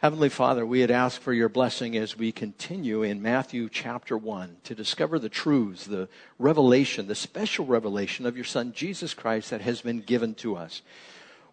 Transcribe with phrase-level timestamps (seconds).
[0.00, 4.58] Heavenly Father, we had asked for your blessing as we continue in Matthew chapter 1
[4.62, 9.60] to discover the truths, the revelation, the special revelation of your Son, Jesus Christ, that
[9.60, 10.82] has been given to us.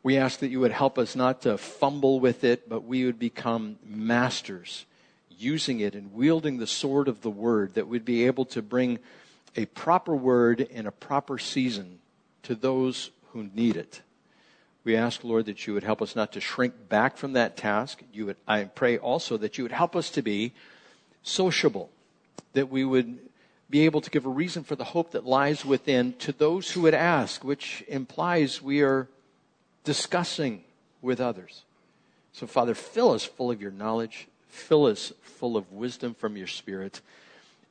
[0.03, 3.17] We ask that you would help us not to fumble with it, but we would
[3.17, 4.85] become masters
[5.35, 8.99] using it and wielding the sword of the word, that we'd be able to bring
[9.55, 11.97] a proper word in a proper season
[12.43, 14.03] to those who need it.
[14.85, 18.03] We ask, Lord, that you would help us not to shrink back from that task.
[18.13, 20.53] You would, I pray also that you would help us to be
[21.23, 21.89] sociable,
[22.53, 23.17] that we would
[23.67, 26.81] be able to give a reason for the hope that lies within to those who
[26.81, 29.07] would ask, which implies we are
[29.83, 30.63] discussing
[31.01, 31.63] with others.
[32.31, 36.47] So, Father, fill us full of your knowledge, fill us full of wisdom from your
[36.47, 37.01] Spirit,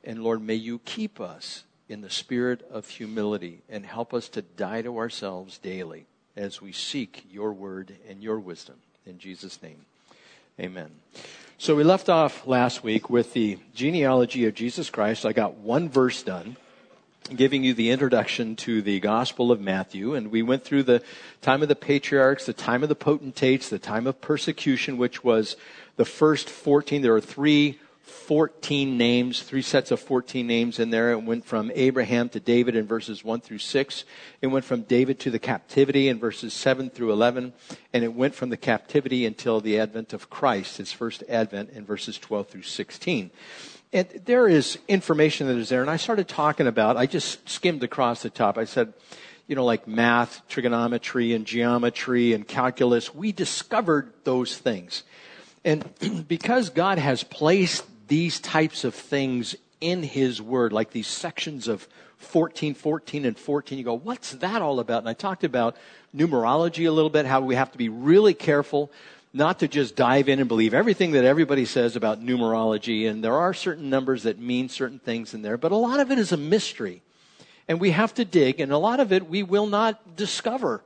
[0.03, 4.41] and Lord, may you keep us in the spirit of humility and help us to
[4.41, 8.75] die to ourselves daily as we seek your word and your wisdom.
[9.05, 9.85] In Jesus' name,
[10.59, 10.91] amen.
[11.57, 15.25] So we left off last week with the genealogy of Jesus Christ.
[15.25, 16.57] I got one verse done,
[17.33, 20.15] giving you the introduction to the Gospel of Matthew.
[20.15, 21.01] And we went through the
[21.41, 25.55] time of the patriarchs, the time of the potentates, the time of persecution, which was
[25.95, 27.01] the first 14.
[27.01, 31.11] There are three 14 names, three sets of 14 names in there.
[31.11, 34.03] It went from Abraham to David in verses 1 through 6.
[34.41, 37.53] It went from David to the captivity in verses 7 through 11.
[37.93, 41.83] And it went from the captivity until the advent of Christ, his first advent in
[41.83, 43.31] verses 12 through 16.
[43.91, 45.81] And there is information that is there.
[45.81, 48.57] And I started talking about, I just skimmed across the top.
[48.59, 48.93] I said,
[49.47, 53.15] you know, like math, trigonometry, and geometry, and calculus.
[53.15, 55.03] We discovered those things.
[55.63, 55.87] And
[56.27, 61.87] because God has placed these types of things in His Word, like these sections of
[62.17, 63.77] 14, 14, and 14.
[63.77, 64.99] You go, what's that all about?
[64.99, 65.75] And I talked about
[66.15, 68.91] numerology a little bit, how we have to be really careful
[69.33, 73.09] not to just dive in and believe everything that everybody says about numerology.
[73.09, 76.09] And there are certain numbers that mean certain things in there, but a lot of
[76.09, 77.01] it is a mystery.
[77.67, 80.81] And we have to dig, and a lot of it we will not discover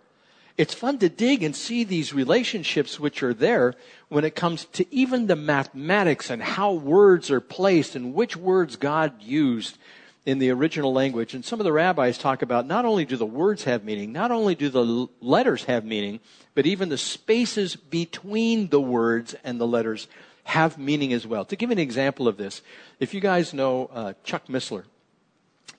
[0.59, 3.75] it's fun to dig and see these relationships which are there
[4.09, 8.75] when it comes to even the mathematics and how words are placed and which words
[8.75, 9.77] God used
[10.25, 11.33] in the original language.
[11.33, 14.31] And some of the rabbis talk about not only do the words have meaning, not
[14.31, 16.19] only do the letters have meaning,
[16.55, 20.09] but even the spaces between the words and the letters
[20.43, 21.45] have meaning as well.
[21.45, 22.61] To give an example of this,
[22.99, 24.83] if you guys know uh, Chuck Missler,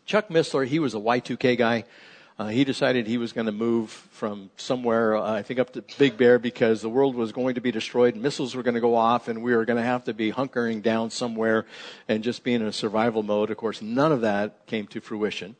[0.06, 1.84] Chuck Missler, he was a Y2K guy.
[2.40, 5.84] Uh, he decided he was going to move from somewhere, uh, I think up to
[5.98, 8.94] Big Bear, because the world was going to be destroyed, missiles were going to go
[8.94, 11.66] off, and we were going to have to be hunkering down somewhere
[12.08, 13.50] and just be in a survival mode.
[13.50, 15.54] Of course, none of that came to fruition.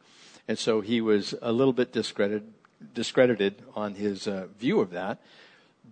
[0.48, 2.50] And so he was a little bit discredited,
[2.94, 5.20] discredited on his uh, view of that.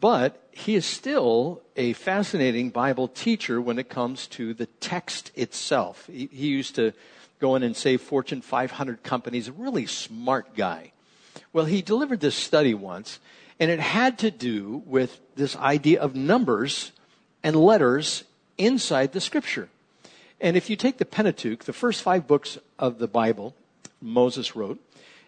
[0.00, 6.06] But he is still a fascinating Bible teacher when it comes to the text itself.
[6.06, 6.94] He, he used to
[7.41, 10.93] go in and save Fortune 500 companies, a really smart guy.
[11.53, 13.21] Well, he delivered this study once,
[13.60, 16.93] and it had to do with this idea of numbers
[17.43, 18.25] and letters
[18.56, 19.69] inside the scripture.
[20.41, 23.54] And if you take the Pentateuch, the first five books of the Bible,
[24.00, 24.78] Moses wrote,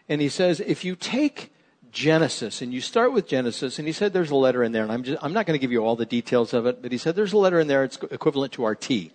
[0.08, 1.52] and he says, if you take
[1.92, 4.92] Genesis and you start with Genesis, and he said there's a letter in there, and
[4.92, 6.98] I'm, just, I'm not going to give you all the details of it, but he
[6.98, 9.10] said there's a letter in there, it's equivalent to our T.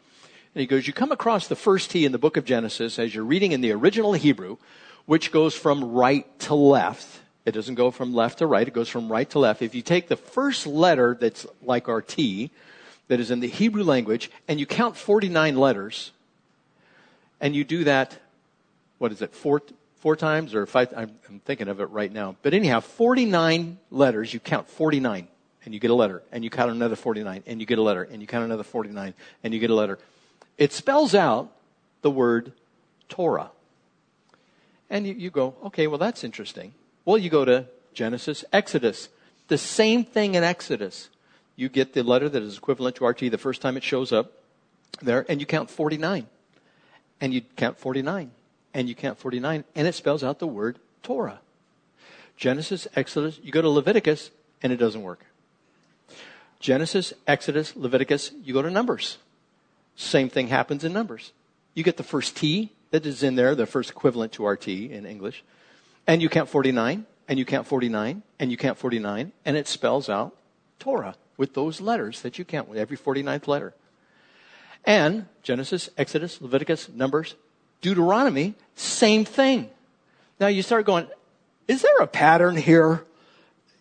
[0.55, 3.13] And he goes, You come across the first T in the book of Genesis as
[3.13, 4.57] you're reading in the original Hebrew,
[5.05, 7.05] which goes from right to left.
[7.45, 9.61] It doesn't go from left to right, it goes from right to left.
[9.61, 12.51] If you take the first letter that's like our T,
[13.09, 16.11] that is in the Hebrew language, and you count 49 letters,
[17.39, 18.17] and you do that,
[18.97, 19.61] what is it, four,
[19.99, 20.91] four times or five?
[20.95, 22.35] I'm, I'm thinking of it right now.
[22.41, 25.27] But anyhow, 49 letters, you count 49,
[25.66, 28.07] and you get a letter, and you count another 49, and you get a letter,
[28.09, 29.99] and you count another 49, and you get a letter
[30.57, 31.51] it spells out
[32.01, 32.51] the word
[33.09, 33.51] Torah.
[34.89, 36.73] And you, you, go, okay, well, that's interesting.
[37.03, 39.09] Well, you go to Genesis, Exodus.
[39.47, 41.09] The same thing in Exodus.
[41.55, 44.34] You get the letter that is equivalent to RT the first time it shows up
[45.02, 46.28] there, and you count 49.
[47.22, 48.31] And you count 49.
[48.73, 51.40] And you count 49, and it spells out the word Torah.
[52.37, 54.31] Genesis, Exodus, you go to Leviticus,
[54.61, 55.25] and it doesn't work.
[56.59, 59.17] Genesis, Exodus, Leviticus, you go to Numbers.
[59.96, 61.32] Same thing happens in numbers.
[61.74, 64.92] You get the first T that is in there, the first equivalent to our T
[64.92, 65.44] in English,
[66.08, 70.09] and you count 49, and you count 49, and you count 49, and it spells
[70.09, 70.36] out
[70.80, 73.74] Torah with those letters that you count with every 49th letter.
[74.86, 77.36] And Genesis, Exodus, Leviticus, Numbers,
[77.82, 79.70] Deuteronomy, same thing.
[80.40, 81.08] Now you start going,
[81.68, 83.06] is there a pattern here?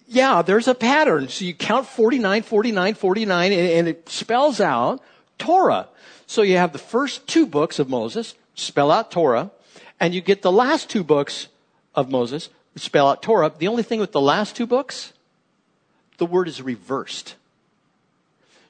[0.06, 1.28] yeah, there's a pattern.
[1.28, 5.02] So you count 49, 49, 49, and, and it spells out
[5.38, 5.88] Torah.
[6.26, 9.50] So you have the first two books of Moses, spell out Torah,
[10.00, 11.48] and you get the last two books
[11.94, 13.52] of Moses, spell out Torah.
[13.56, 15.12] The only thing with the last two books,
[16.18, 17.36] the word is reversed.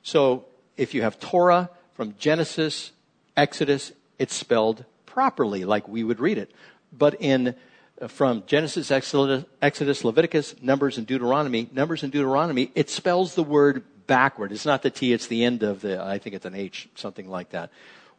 [0.02, 0.44] So
[0.76, 2.92] if you have Torah from Genesis,
[3.36, 6.50] Exodus, it's spelled properly like we would read it.
[6.92, 7.54] But in
[8.00, 13.84] uh, from Genesis, Exodus, Leviticus, Numbers, and Deuteronomy, Numbers and Deuteronomy, it spells the word
[14.06, 14.52] backward.
[14.52, 17.28] It's not the T, it's the end of the, I think it's an H, something
[17.28, 17.70] like that.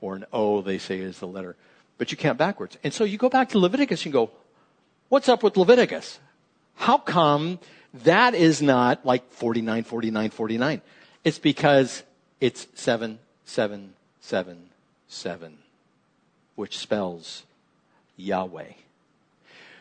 [0.02, 1.56] Or an O, they say is the letter.
[1.98, 2.78] But you count backwards.
[2.84, 4.32] And so you go back to Leviticus and go,
[5.10, 6.20] what's up with Leviticus?
[6.76, 7.60] How come
[8.04, 10.82] that is not like 49, 49, 49?
[11.24, 12.04] It's because
[12.42, 14.70] it's 7, 7, 7,
[15.08, 15.58] 7,
[16.56, 17.44] which spells
[18.18, 18.74] Yahweh.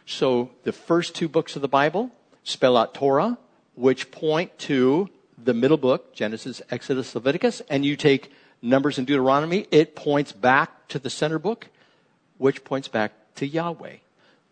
[0.07, 2.11] So the first two books of the Bible
[2.45, 3.39] spell out Torah,
[3.75, 5.09] which point to
[5.45, 8.33] the middle book, Genesis, Exodus, Leviticus, and you take
[8.63, 11.69] Numbers and Deuteronomy, it points back to the center book,
[12.39, 13.97] which points back to Yahweh.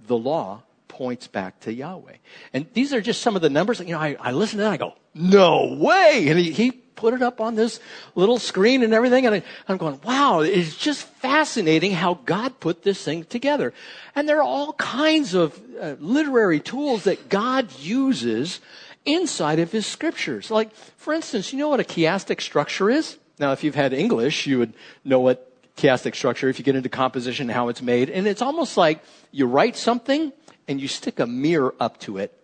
[0.06, 2.16] The law points back to Yahweh.
[2.52, 3.80] And these are just some of the numbers.
[3.80, 6.26] You know, I, I listen to that, I go, no way!
[6.28, 7.80] And he, he put it up on this
[8.14, 9.26] little screen and everything.
[9.26, 9.42] And I,
[9.72, 13.72] am going, wow, it's just fascinating how God put this thing together.
[14.14, 18.60] And there are all kinds of uh, literary tools that God uses
[19.04, 20.50] inside of his scriptures.
[20.50, 23.18] Like, for instance, you know what a chiastic structure is?
[23.38, 26.88] Now, if you've had English, you would know what chiastic structure, if you get into
[26.88, 28.10] composition, how it's made.
[28.10, 30.32] And it's almost like you write something
[30.68, 32.38] and you stick a mirror up to it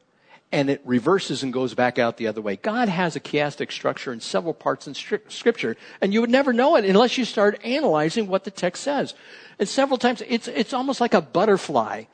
[0.50, 2.56] and it reverses and goes back out the other way.
[2.56, 6.76] God has a chiastic structure in several parts in scripture, and you would never know
[6.76, 9.14] it unless you start analyzing what the text says.
[9.58, 12.04] And several times, it's, it's almost like a butterfly.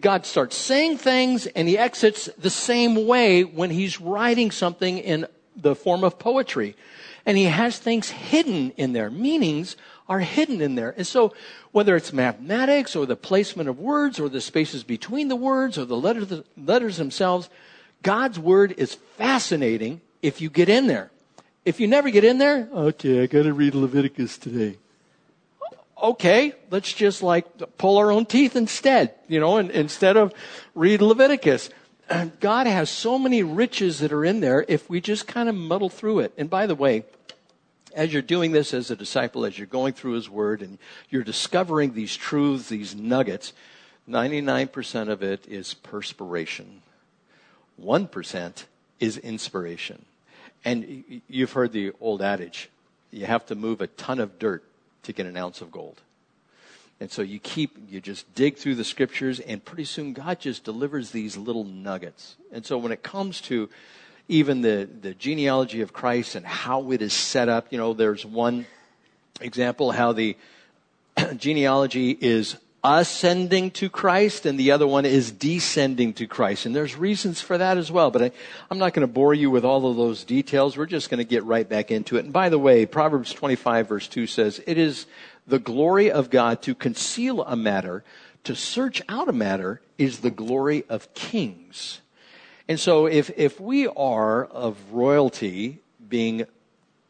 [0.00, 5.26] God starts saying things and he exits the same way when he's writing something in
[5.54, 6.74] the form of poetry.
[7.24, 9.10] And he has things hidden in there.
[9.10, 9.76] Meanings
[10.08, 10.94] are hidden in there.
[10.96, 11.34] And so
[11.72, 15.84] whether it's mathematics or the placement of words or the spaces between the words or
[15.84, 17.48] the letters, the letters themselves,
[18.02, 21.10] God's word is fascinating if you get in there.
[21.64, 24.78] If you never get in there, okay, I got to read Leviticus today.
[26.00, 27.46] Okay, let's just like
[27.78, 30.34] pull our own teeth instead, you know, and, instead of
[30.74, 31.70] read Leviticus.
[32.40, 35.88] God has so many riches that are in there if we just kind of muddle
[35.88, 36.32] through it.
[36.36, 37.04] And by the way,
[37.94, 40.78] as you're doing this as a disciple, as you're going through His Word and
[41.08, 43.54] you're discovering these truths, these nuggets,
[44.06, 46.82] 99% of it is perspiration.
[47.82, 48.64] 1%
[49.00, 50.04] is inspiration.
[50.62, 52.68] And you've heard the old adage
[53.10, 54.62] you have to move a ton of dirt
[55.06, 56.02] to get an ounce of gold.
[57.00, 60.64] And so you keep, you just dig through the scriptures, and pretty soon God just
[60.64, 62.36] delivers these little nuggets.
[62.52, 63.68] And so when it comes to
[64.28, 68.24] even the, the genealogy of Christ and how it is set up, you know, there's
[68.24, 68.66] one
[69.40, 70.36] example how the
[71.36, 72.56] genealogy is
[72.86, 76.66] ascending to Christ and the other one is descending to Christ.
[76.66, 78.30] And there's reasons for that as well, but I,
[78.70, 80.76] am not going to bore you with all of those details.
[80.76, 82.24] We're just going to get right back into it.
[82.24, 85.06] And by the way, Proverbs 25 verse 2 says, it is
[85.48, 88.04] the glory of God to conceal a matter,
[88.44, 92.00] to search out a matter is the glory of kings.
[92.68, 96.46] And so if, if we are of royalty being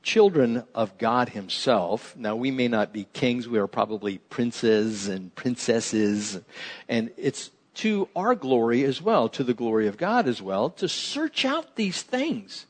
[0.07, 2.17] children of God Himself.
[2.17, 6.39] Now, we may not be kings, we are probably princes and princesses,
[6.89, 10.89] and it's to our glory as well, to the glory of God as well, to
[10.89, 12.67] search out these things.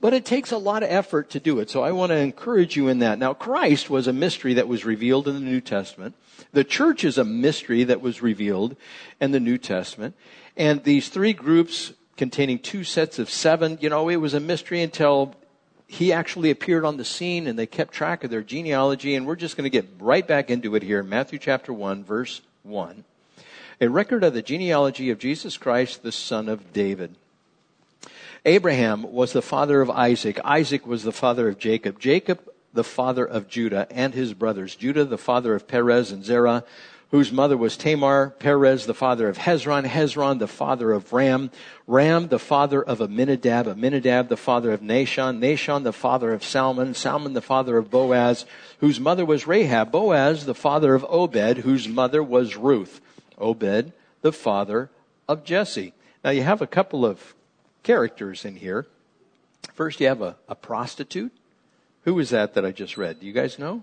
[0.00, 1.70] But it takes a lot of effort to do it.
[1.70, 3.20] So I want to encourage you in that.
[3.20, 6.16] Now, Christ was a mystery that was revealed in the New Testament.
[6.52, 8.76] The church is a mystery that was revealed
[9.20, 10.16] in the New Testament.
[10.56, 14.82] And these three groups containing two sets of seven, you know, it was a mystery
[14.82, 15.36] until
[15.94, 19.14] he actually appeared on the scene and they kept track of their genealogy.
[19.14, 21.00] And we're just going to get right back into it here.
[21.00, 23.04] in Matthew chapter 1, verse 1.
[23.80, 27.14] A record of the genealogy of Jesus Christ, the son of David.
[28.44, 30.40] Abraham was the father of Isaac.
[30.44, 32.00] Isaac was the father of Jacob.
[32.00, 32.40] Jacob,
[32.72, 34.74] the father of Judah and his brothers.
[34.74, 36.64] Judah, the father of Perez and Zerah
[37.10, 41.50] whose mother was Tamar, Perez the father of Hezron, Hezron the father of Ram,
[41.86, 46.94] Ram the father of Aminadab, Aminadab, the father of Nahshon, Nahshon the father of Salmon,
[46.94, 48.46] Salmon the father of Boaz,
[48.80, 53.00] whose mother was Rahab, Boaz the father of Obed, whose mother was Ruth,
[53.38, 53.92] Obed
[54.22, 54.90] the father
[55.28, 55.92] of Jesse.
[56.24, 57.34] Now you have a couple of
[57.82, 58.86] characters in here.
[59.74, 61.32] First you have a, a prostitute.
[62.04, 63.20] Who was that that I just read?
[63.20, 63.82] Do you guys know?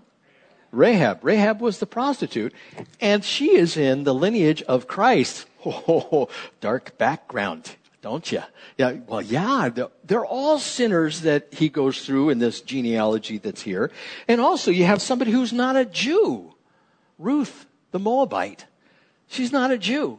[0.72, 1.22] Rahab.
[1.22, 2.52] Rahab was the prostitute,
[3.00, 5.46] and she is in the lineage of Christ.
[5.64, 6.28] Oh,
[6.60, 7.76] dark background.
[8.00, 8.42] don't you?
[8.78, 9.70] Yeah, well, yeah,
[10.04, 13.92] they're all sinners that he goes through in this genealogy that's here.
[14.26, 16.52] And also, you have somebody who's not a Jew.
[17.16, 18.66] Ruth, the Moabite.
[19.28, 20.18] She's not a Jew.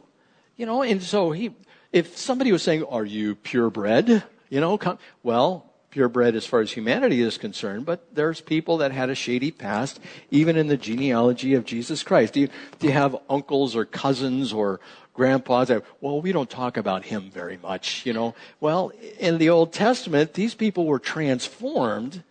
[0.56, 1.50] You know, and so he,
[1.92, 4.22] if somebody was saying, are you purebred?
[4.48, 8.90] You know, come, well, purebred as far as humanity is concerned, but there's people that
[8.90, 12.32] had a shady past, even in the genealogy of Jesus Christ.
[12.32, 12.48] Do you,
[12.80, 14.80] do you have uncles or cousins or
[15.12, 18.34] grandpas that, well, we don't talk about him very much, you know?
[18.58, 22.24] Well, in the Old Testament, these people were transformed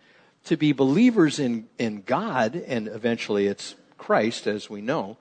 [0.44, 5.16] to be believers in, in God, and eventually it's Christ, as we know.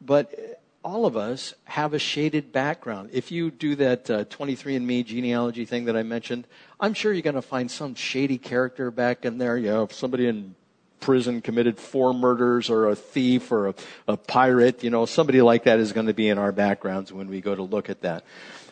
[0.00, 3.08] But all of us have a shaded background.
[3.12, 6.46] If you do that uh, 23andMe genealogy thing that I mentioned,
[6.78, 9.56] I'm sure you're going to find some shady character back in there.
[9.56, 10.54] You know, somebody in
[11.00, 13.74] prison committed four murders or a thief or a,
[14.08, 17.28] a pirate, you know, somebody like that is going to be in our backgrounds when
[17.28, 18.24] we go to look at that.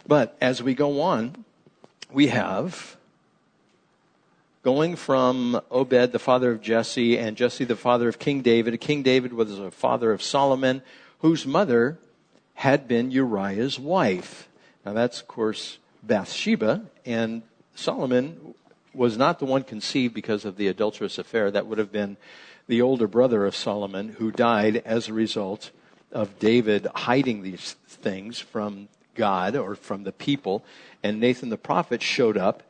[0.07, 1.45] But as we go on,
[2.11, 2.97] we have
[4.63, 8.81] going from Obed, the father of Jesse, and Jesse, the father of King David.
[8.81, 10.83] King David was the father of Solomon,
[11.23, 11.99] whose mother
[12.55, 14.49] had been Uriah's wife.
[14.85, 17.43] Now that's, of course, Bathsheba, and
[17.75, 18.55] Solomon
[18.93, 21.51] was not the one conceived because of the adulterous affair.
[21.51, 22.17] That would have been
[22.67, 25.71] the older brother of Solomon who died as a result
[26.11, 30.65] of David hiding these things from God or from the people.
[31.03, 32.63] And Nathan the prophet showed up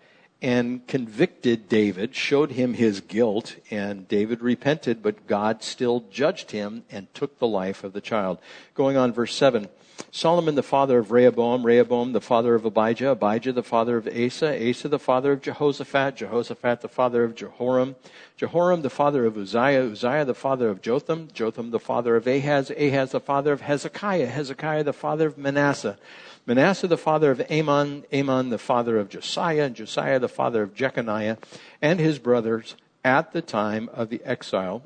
[0.42, 6.82] and convicted David, showed him his guilt, and David repented, but God still judged him
[6.90, 8.38] and took the life of the child.
[8.74, 9.68] Going on, verse 7.
[10.10, 14.68] Solomon the father of Rehoboam, Rehoboam the father of Abijah, Abijah the father of Asa,
[14.68, 17.94] Asa the father of Jehoshaphat, Jehoshaphat the father of Jehoram,
[18.36, 22.70] Jehoram the father of Uzziah, Uzziah the father of Jotham, Jotham the father of Ahaz,
[22.70, 25.98] Ahaz the father of Hezekiah, Hezekiah the father of Manasseh,
[26.44, 30.74] Manasseh the father of Amon, Amon the father of Josiah, and Josiah the father of
[30.74, 31.38] Jeconiah,
[31.80, 34.82] and his brothers at the time of the exile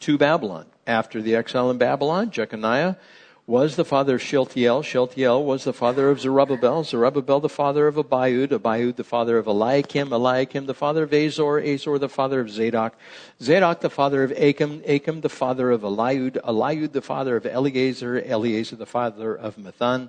[0.00, 0.66] to Babylon.
[0.86, 2.96] After the exile in Babylon, Jeconiah
[3.46, 4.82] was the father of Shealtiel.
[4.82, 6.82] Shealtiel was the father of Zerubbabel.
[6.84, 8.48] Zerubbabel the father of Abiud.
[8.48, 10.12] Abiud the father of Eliakim.
[10.12, 11.58] Eliakim the father of Azor.
[11.58, 12.94] Azor the father of Zadok.
[13.40, 14.82] Zadok the father of Achim.
[14.84, 16.40] Achim the father of Eliud.
[16.42, 18.20] Eliud the father of Eleazar.
[18.20, 20.08] Eleazar the father of Matthan.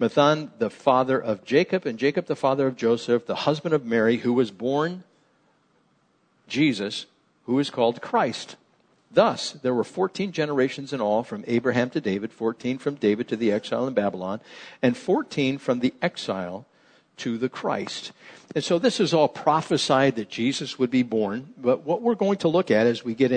[0.00, 1.86] Matthan the father of Jacob.
[1.86, 5.04] And Jacob the father of Joseph, the husband of Mary, who was born
[6.46, 7.06] Jesus,
[7.44, 8.56] who is called Christ.
[9.10, 13.36] Thus, there were 14 generations in all from Abraham to David, 14 from David to
[13.36, 14.40] the exile in Babylon,
[14.82, 16.66] and 14 from the exile
[17.18, 18.12] to the Christ.
[18.54, 21.54] And so this is all prophesied that Jesus would be born.
[21.56, 23.32] But what we're going to look at as we get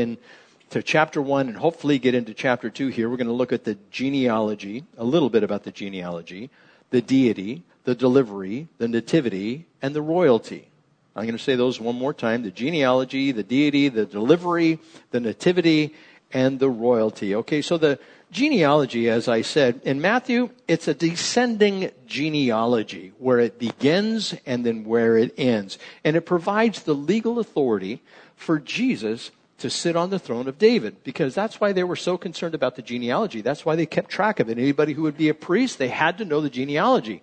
[0.72, 3.66] into chapter 1 and hopefully get into chapter 2 here, we're going to look at
[3.66, 6.50] the genealogy, a little bit about the genealogy,
[6.92, 10.70] the deity, the delivery, the nativity, and the royalty.
[11.14, 15.20] I'm going to say those one more time the genealogy, the deity, the delivery, the
[15.20, 15.94] nativity,
[16.32, 17.36] and the royalty.
[17.36, 18.00] Okay, so the
[18.32, 24.86] genealogy, as I said, in Matthew, it's a descending genealogy where it begins and then
[24.86, 25.78] where it ends.
[26.06, 28.02] And it provides the legal authority
[28.38, 32.18] for Jesus to sit on the throne of David because that's why they were so
[32.18, 33.42] concerned about the genealogy.
[33.42, 34.58] That's why they kept track of it.
[34.58, 37.22] Anybody who would be a priest, they had to know the genealogy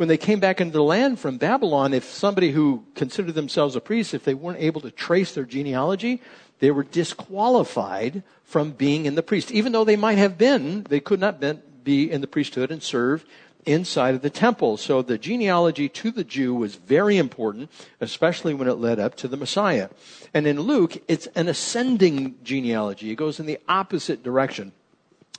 [0.00, 3.82] when they came back into the land from Babylon, if somebody who considered themselves a
[3.82, 6.22] priest, if they weren't able to trace their genealogy,
[6.58, 9.50] they were disqualified from being in the priest.
[9.50, 11.38] Even though they might have been, they could not
[11.84, 13.26] be in the priesthood and serve
[13.66, 14.76] inside of the temple.
[14.76, 19.28] So the genealogy to the Jew was very important, especially when it led up to
[19.28, 19.88] the Messiah.
[20.32, 23.10] And in Luke, it's an ascending genealogy.
[23.10, 24.72] It goes in the opposite direction.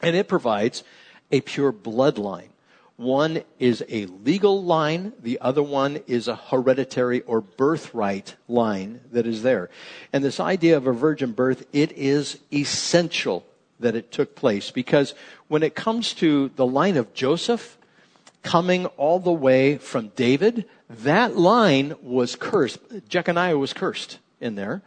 [0.02, 0.84] And it provides
[1.32, 2.50] a pure bloodline.
[2.98, 9.26] One is a legal line, the other one is a hereditary or birthright line that
[9.26, 9.72] is there.
[10.14, 13.44] And this idea of a virgin birth, it is essential
[13.80, 15.16] that it took place because
[15.48, 17.78] when it comes to the line of Joseph
[18.44, 22.80] coming all the way from David, that line was cursed.
[23.08, 24.82] Jeconiah was cursed in there.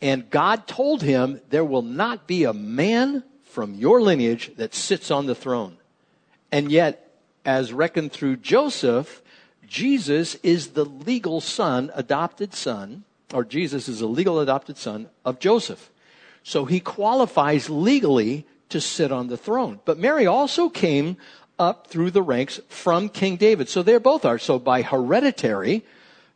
[0.00, 5.10] And God told him, there will not be a man from your lineage that sits
[5.10, 5.76] on the throne.
[6.50, 7.10] And yet
[7.44, 9.22] as reckoned through Joseph,
[9.66, 15.38] Jesus is the legal son, adopted son, or Jesus is a legal adopted son of
[15.38, 15.90] Joseph.
[16.42, 19.80] So he qualifies legally to sit on the throne.
[19.84, 21.16] But Mary also came
[21.62, 23.68] up through the ranks from King David.
[23.68, 24.38] So they both are.
[24.38, 25.84] So by hereditary,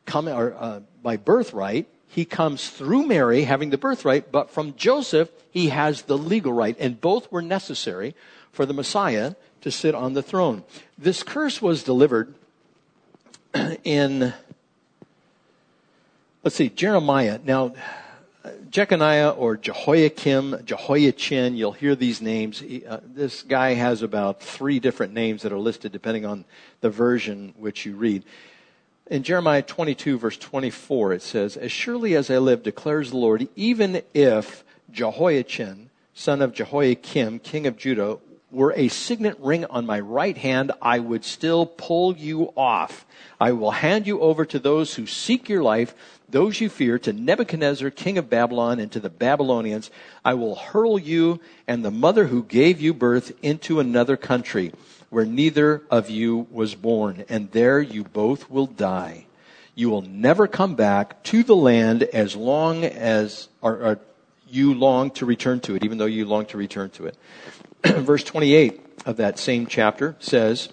[0.07, 5.29] come, or uh, by birthright, he comes through Mary having the birthright, but from Joseph,
[5.51, 6.77] he has the legal right.
[6.79, 8.15] And both were necessary
[8.53, 10.63] for the Messiah to sit on the throne.
[10.97, 12.35] This curse was delivered
[13.85, 14.33] in,
[16.45, 17.41] let's see, Jeremiah.
[17.45, 17.75] Now,
[18.77, 22.61] Jeconiah or Jehoiakim, Jehoiachin, you'll hear these names.
[22.61, 26.45] Uh, this guy has about three different names that are listed depending on
[26.83, 28.23] the version which you read.
[29.07, 33.49] In Jeremiah 22 verse 24, it says, As surely as I live, declares the Lord,
[33.57, 38.19] even if Jehoiachin, son of Jehoiakim, king of Judah,
[38.51, 43.07] were a signet ring on my right hand, I would still pull you off.
[43.41, 45.95] I will hand you over to those who seek your life
[46.29, 49.91] those you fear, to Nebuchadnezzar, king of Babylon, and to the Babylonians.
[50.25, 54.73] I will hurl you and the mother who gave you birth into another country
[55.11, 59.27] where neither of you was born, and there you both will die.
[59.75, 63.99] You will never come back to the land as long as or, or
[64.49, 67.17] you long to return to it, even though you long to return to it.
[67.87, 70.69] Verse 28 of that same chapter says,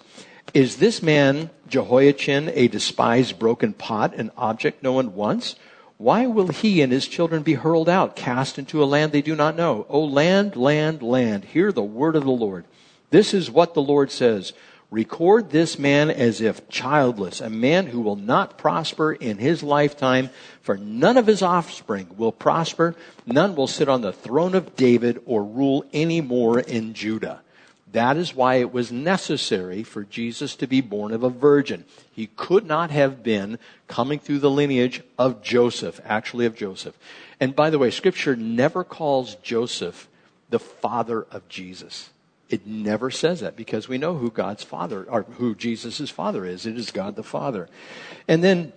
[0.52, 5.56] Is this man Jehoiachin a despised broken pot, an object no one wants?
[5.96, 9.36] Why will he and his children be hurled out, cast into a land they do
[9.36, 9.86] not know?
[9.88, 12.64] O land, land, land, hear the word of the Lord.
[13.10, 14.52] This is what the Lord says.
[14.90, 20.30] Record this man as if childless, a man who will not prosper in his lifetime,
[20.62, 22.94] for none of his offspring will prosper.
[23.26, 27.40] None will sit on the throne of David or rule any more in Judah.
[27.94, 31.84] That is why it was necessary for Jesus to be born of a virgin.
[32.12, 36.98] He could not have been coming through the lineage of Joseph, actually of Joseph.
[37.38, 40.08] And by the way, scripture never calls Joseph
[40.50, 42.10] the father of Jesus.
[42.50, 46.66] It never says that because we know who God's father, or who Jesus' father is.
[46.66, 47.68] It is God the Father.
[48.26, 48.72] And then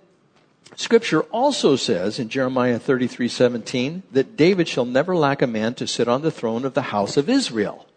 [0.76, 5.88] Scripture also says in Jeremiah 33, 17, that David shall never lack a man to
[5.88, 7.88] sit on the throne of the house of Israel.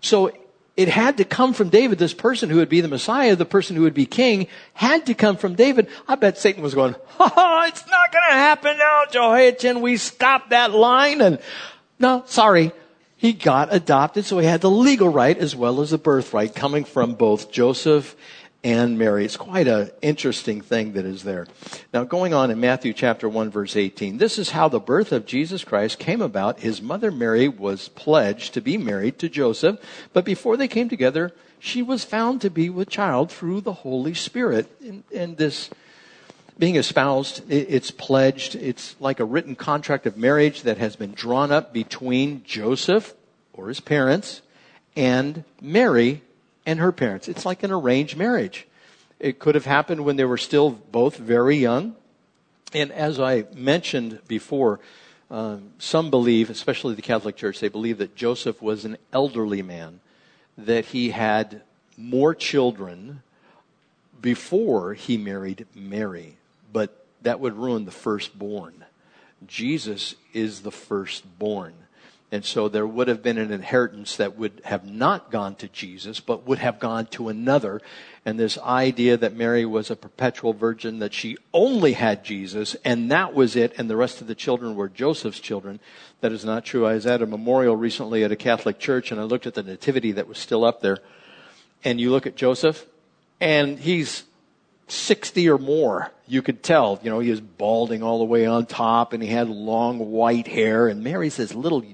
[0.00, 0.32] So
[0.76, 1.98] it had to come from David.
[1.98, 5.14] This person who would be the Messiah, the person who would be king, had to
[5.14, 5.88] come from David.
[6.08, 9.80] I bet Satan was going, oh, it's not going to happen now, Jehoiachin.
[9.80, 11.20] We stopped that line.
[11.20, 11.38] And
[11.98, 12.72] no, sorry.
[13.16, 16.84] He got adopted, so he had the legal right as well as the birthright coming
[16.84, 18.16] from both Joseph
[18.62, 19.24] and Mary.
[19.24, 21.46] It's quite an interesting thing that is there.
[21.94, 25.26] Now, going on in Matthew chapter 1, verse 18, this is how the birth of
[25.26, 26.60] Jesus Christ came about.
[26.60, 29.78] His mother Mary was pledged to be married to Joseph,
[30.12, 34.14] but before they came together, she was found to be with child through the Holy
[34.14, 34.70] Spirit.
[34.82, 35.70] And, and this
[36.58, 41.50] being espoused, it's pledged, it's like a written contract of marriage that has been drawn
[41.50, 43.14] up between Joseph
[43.54, 44.42] or his parents
[44.96, 46.20] and Mary
[46.66, 47.28] and her parents.
[47.28, 48.66] It's like an arranged marriage.
[49.18, 51.94] It could have happened when they were still both very young.
[52.72, 54.80] And as I mentioned before,
[55.30, 60.00] um, some believe, especially the Catholic Church, they believe that Joseph was an elderly man,
[60.56, 61.62] that he had
[61.96, 63.22] more children
[64.20, 66.36] before he married Mary,
[66.72, 68.84] but that would ruin the firstborn.
[69.46, 71.74] Jesus is the firstborn.
[72.32, 76.20] And so there would have been an inheritance that would have not gone to Jesus,
[76.20, 77.80] but would have gone to another.
[78.24, 83.10] And this idea that Mary was a perpetual virgin, that she only had Jesus, and
[83.10, 85.80] that was it, and the rest of the children were Joseph's children,
[86.20, 86.86] that is not true.
[86.86, 89.64] I was at a memorial recently at a Catholic church, and I looked at the
[89.64, 90.98] nativity that was still up there.
[91.82, 92.86] And you look at Joseph,
[93.40, 94.22] and he's
[94.92, 96.10] 60 or more.
[96.26, 99.28] You could tell, you know, he was balding all the way on top and he
[99.28, 101.84] had long white hair and Mary's this little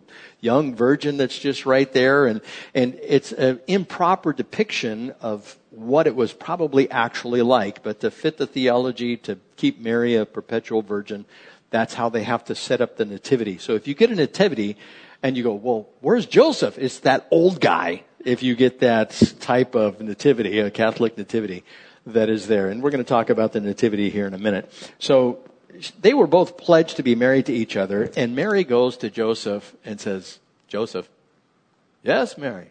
[0.40, 2.26] young virgin that's just right there.
[2.26, 2.40] And,
[2.74, 7.82] and it's an improper depiction of what it was probably actually like.
[7.82, 11.24] But to fit the theology, to keep Mary a perpetual virgin,
[11.70, 13.58] that's how they have to set up the nativity.
[13.58, 14.76] So if you get a nativity
[15.22, 16.78] and you go, well, where's Joseph?
[16.78, 18.04] It's that old guy.
[18.24, 21.64] If you get that type of nativity, a Catholic nativity
[22.06, 22.68] that is there.
[22.70, 24.72] And we're going to talk about the nativity here in a minute.
[24.98, 25.40] So
[26.00, 29.74] they were both pledged to be married to each other, and Mary goes to Joseph
[29.84, 30.38] and says,
[30.68, 31.08] Joseph,
[32.02, 32.68] yes, Mary,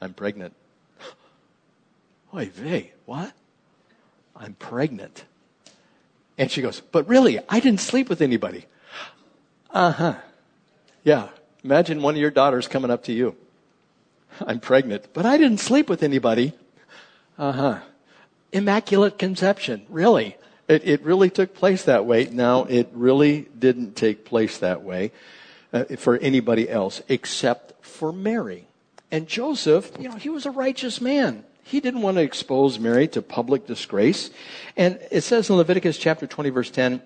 [0.00, 0.54] I'm pregnant.
[2.34, 3.32] Oy vey, what?
[4.36, 5.24] I'm pregnant.
[6.36, 8.66] And she goes, but really, I didn't sleep with anybody.
[9.70, 10.14] Uh huh.
[11.04, 11.28] Yeah.
[11.62, 13.36] Imagine one of your daughters coming up to you.
[14.40, 16.54] I'm pregnant, but I didn't sleep with anybody.
[17.38, 17.78] Uh huh.
[18.52, 19.86] Immaculate conception.
[19.88, 20.36] Really.
[20.68, 22.26] It, it really took place that way.
[22.26, 25.12] Now, it really didn't take place that way
[25.72, 28.66] uh, for anybody else except for Mary.
[29.10, 31.44] And Joseph, you know, he was a righteous man.
[31.62, 34.30] He didn't want to expose Mary to public disgrace.
[34.76, 37.02] And it says in Leviticus chapter 20 verse 10,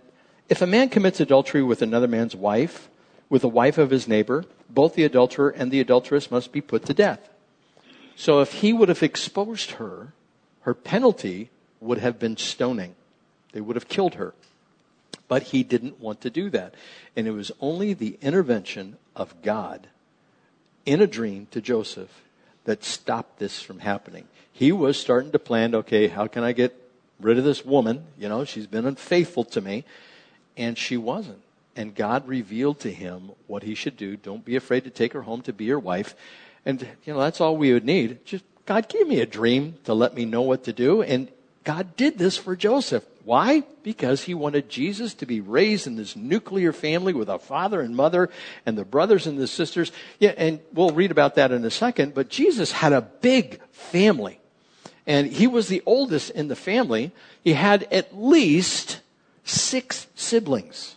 [0.48, 2.88] if a man commits adultery with another man's wife,
[3.28, 6.85] with the wife of his neighbor, both the adulterer and the adulteress must be put
[6.87, 7.28] to death.
[8.16, 10.12] So if he would have exposed her,
[10.62, 12.94] her penalty would have been stoning.
[13.53, 14.35] They would have killed her.
[15.29, 16.75] But he didn't want to do that.
[17.16, 19.88] And it was only the intervention of God
[20.85, 22.22] in a dream to Joseph
[22.64, 24.29] that stopped this from happening.
[24.53, 26.75] He was starting to plan, okay, how can I get
[27.20, 28.05] rid of this woman?
[28.18, 29.85] You know, she's been unfaithful to me.
[30.57, 31.42] And she wasn't.
[31.75, 34.16] And God revealed to him what he should do.
[34.16, 36.14] Don't be afraid to take her home to be your wife.
[36.66, 38.25] And, you know, that's all we would need.
[38.27, 41.03] Just, God, gave me a dream to let me know what to do.
[41.03, 41.29] And
[41.64, 43.05] God did this for Joseph.
[43.25, 43.62] Why?
[43.83, 47.94] Because he wanted Jesus to be raised in this nuclear family with a father and
[47.94, 48.31] mother
[48.66, 49.92] and the brothers and the sisters.
[50.18, 54.40] Yeah, and we'll read about that in a second, but Jesus had a big family.
[55.07, 57.12] And he was the oldest in the family.
[57.42, 59.01] He had at least
[59.44, 60.96] six siblings.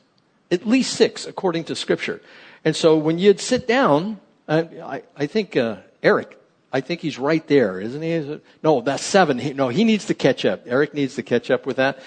[0.52, 2.22] At least six, according to scripture.
[2.64, 6.38] And so when you'd sit down, uh, I, I, think uh, Eric
[6.76, 8.42] I think he's right there, isn't he?
[8.62, 9.40] No, that's seven.
[9.40, 10.64] He, no, he needs to catch up.
[10.66, 12.00] Eric needs to catch up with that.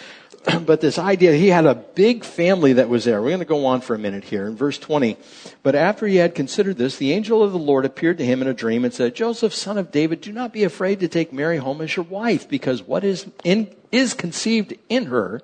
[0.66, 3.22] but this idea, he had a big family that was there.
[3.22, 4.46] We're going to go on for a minute here.
[4.46, 5.16] In verse 20,
[5.62, 8.46] but after he had considered this, the angel of the Lord appeared to him in
[8.46, 11.56] a dream and said, Joseph, son of David, do not be afraid to take Mary
[11.56, 15.40] home as your wife, because what is, in, is conceived in her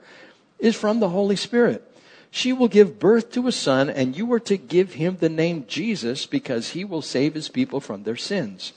[0.58, 1.82] is from the Holy Spirit.
[2.30, 5.64] She will give birth to a son, and you are to give him the name
[5.66, 8.74] Jesus, because he will save his people from their sins.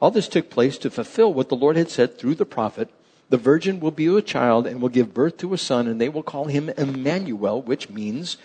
[0.00, 2.88] All this took place to fulfill what the Lord had said through the prophet.
[3.28, 6.08] The virgin will be a child and will give birth to a son, and they
[6.08, 8.38] will call him Emmanuel, which means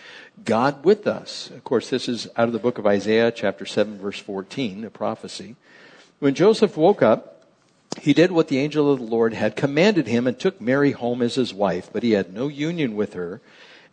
[0.44, 1.50] God with us.
[1.50, 4.90] Of course, this is out of the book of Isaiah, chapter 7, verse 14, a
[4.90, 5.56] prophecy.
[6.18, 7.46] When Joseph woke up,
[8.00, 11.22] he did what the angel of the Lord had commanded him and took Mary home
[11.22, 13.40] as his wife, but he had no union with her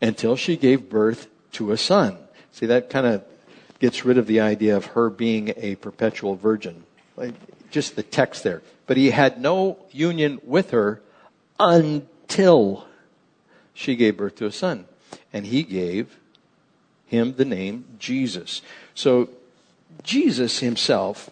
[0.02, 2.18] until she gave birth to a son.
[2.52, 3.24] See, that kind of
[3.80, 6.84] gets rid of the idea of her being a perpetual virgin
[7.74, 8.62] just the text there.
[8.86, 11.02] But he had no union with her
[11.60, 12.88] until
[13.74, 14.86] she gave birth to a son.
[15.34, 16.18] And he gave
[17.08, 18.62] him the name Jesus.
[18.94, 19.30] So
[20.04, 21.30] Jesus himself,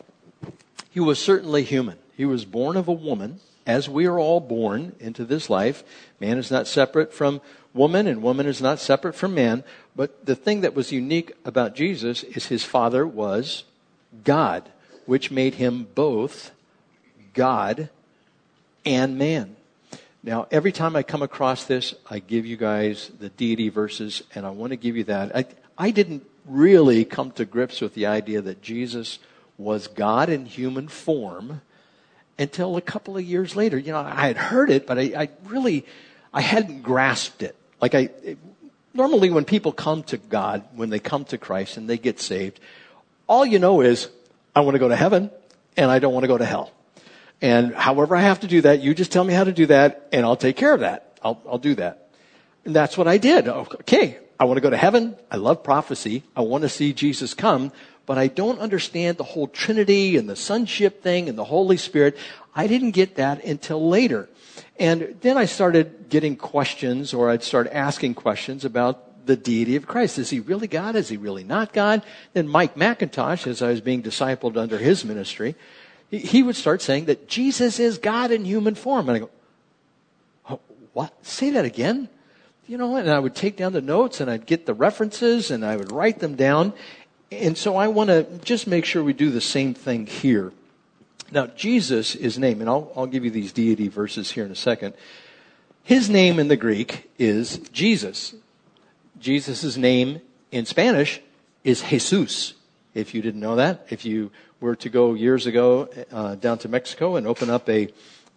[0.90, 2.00] he was certainly human.
[2.18, 5.84] He was born of a woman, as we are all born into this life.
[6.20, 7.42] Man is not separate from
[7.74, 9.64] woman, and woman is not separate from man.
[9.96, 13.64] But the thing that was unique about Jesus is his father was
[14.24, 14.70] God
[15.06, 16.52] which made him both
[17.34, 17.90] God
[18.86, 19.56] and man.
[20.24, 24.46] Now, every time I come across this, I give you guys the deity verses, and
[24.46, 25.36] I want to give you that.
[25.36, 25.46] I,
[25.78, 29.20] I didn't really come to grips with the idea that Jesus
[29.58, 31.62] was God in human form
[32.38, 33.78] until a couple of years later.
[33.78, 35.86] You know, I had heard it, but I, I really,
[36.34, 37.56] I hadn't grasped it.
[37.80, 38.38] Like I, it,
[38.94, 42.60] normally when people come to God, when they come to Christ and they get saved,
[43.28, 44.10] all you know is
[44.56, 45.32] I want to go to heaven
[45.78, 46.72] and I don't want to go to hell.
[47.42, 50.08] And however I have to do that, you just tell me how to do that
[50.12, 51.18] and I'll take care of that.
[51.24, 52.10] I'll, I'll do that.
[52.66, 53.48] And that's what I did.
[53.48, 54.18] Okay.
[54.40, 55.16] I want to go to heaven.
[55.30, 56.24] I love prophecy.
[56.36, 57.72] I want to see Jesus come,
[58.08, 62.18] but I don't understand the whole Trinity and the sonship thing and the Holy Spirit.
[62.56, 64.30] I didn't get that until later.
[64.80, 69.88] And then I started getting questions or I'd start asking questions about the deity of
[69.88, 70.18] Christ.
[70.18, 70.96] Is he really God?
[70.96, 72.04] Is he really not God?
[72.34, 75.56] Then Mike MacIntosh, as I was being discipled under his ministry,
[76.10, 79.10] he would start saying that Jesus is God in human form.
[79.10, 80.60] And I go,
[80.94, 81.14] what?
[81.26, 82.10] Say that again?
[82.68, 85.66] You know, and I would take down the notes and I'd get the references and
[85.66, 86.74] I would write them down.
[87.32, 90.52] And so I want to just make sure we do the same thing here.
[91.32, 94.56] Now, Jesus is name, and I'll, I'll give you these deity verses here in a
[94.56, 94.96] second.
[95.84, 98.36] His name in the Greek is Jesus.
[99.20, 100.22] Jesus' name
[100.52, 101.22] in Spanish
[101.64, 102.54] is Jesus.
[102.94, 106.70] If you didn't know that, if you were to go years ago uh, down to
[106.70, 107.88] Mexico and open up a,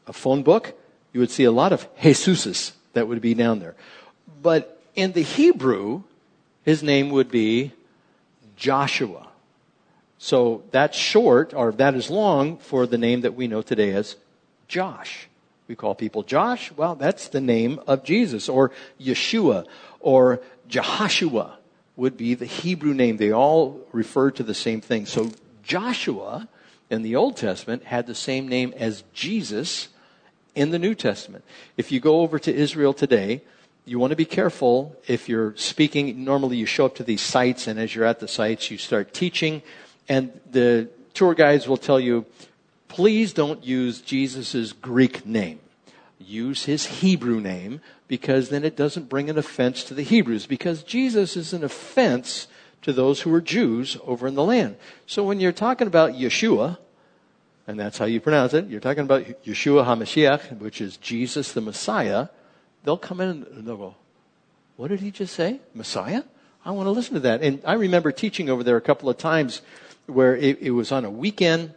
[0.07, 0.79] a phone book,
[1.13, 3.75] you would see a lot of Jesuses that would be down there.
[4.43, 6.03] But in the Hebrew,
[6.63, 7.73] his name would be
[8.57, 9.29] Joshua.
[10.19, 14.17] So that's short, or that is long for the name that we know today as
[14.69, 15.29] Josh.
[15.69, 16.73] We call people Josh.
[16.73, 19.67] Well, that's the name of Jesus, or Yeshua,
[20.01, 20.41] or
[20.75, 21.53] Jehoshua
[21.95, 23.17] would be the Hebrew name.
[23.17, 25.07] They all refer to the same thing.
[25.07, 25.31] So
[25.63, 26.49] Joshua
[26.91, 29.89] in the Old Testament had the same name as Jesus
[30.57, 31.45] in the New Testament.
[31.77, 33.43] If you go over to Israel today,
[33.85, 36.25] you want to be careful if you're speaking.
[36.25, 39.15] Normally, you show up to these sites, and as you're at the sites, you start
[39.15, 39.63] teaching,
[40.09, 42.27] and the tour guides will tell you,
[42.89, 45.61] please don't use Jesus' Greek name.
[46.19, 50.83] Use his Hebrew name because then it doesn't bring an offense to the Hebrews because
[50.83, 52.47] Jesus is an offense
[52.83, 54.77] to those who are Jews over in the land.
[55.07, 56.79] So when you're talking about Yeshua,
[57.67, 61.63] and that's how you pronounce it, you're talking about Yeshua HaMashiach, which is Jesus the
[61.63, 62.29] Messiah,
[62.85, 63.95] they'll come in and they'll go,
[64.77, 65.61] What did he just say?
[65.73, 66.25] Messiah?
[66.65, 67.43] I want to listen to that.
[67.43, 69.63] And I remember teaching over there a couple of times
[70.07, 71.75] where it, it was on a weekend.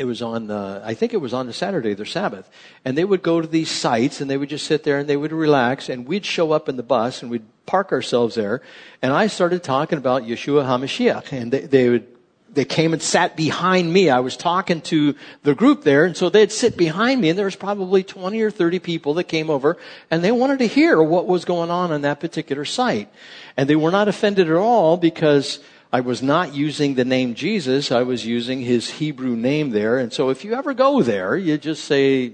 [0.00, 2.50] It was on, I think it was on a Saturday, their Sabbath.
[2.86, 5.14] And they would go to these sites and they would just sit there and they
[5.14, 8.62] would relax and we'd show up in the bus and we'd park ourselves there.
[9.02, 12.06] And I started talking about Yeshua HaMashiach and they, they would
[12.52, 14.08] they came and sat behind me.
[14.08, 17.44] I was talking to the group there, and so they'd sit behind me, and there
[17.44, 19.76] was probably 20 or 30 people that came over,
[20.10, 23.08] and they wanted to hear what was going on on that particular site.
[23.56, 25.60] And they were not offended at all because
[25.92, 29.98] I was not using the name Jesus, I was using his Hebrew name there.
[29.98, 32.32] And so if you ever go there, you just say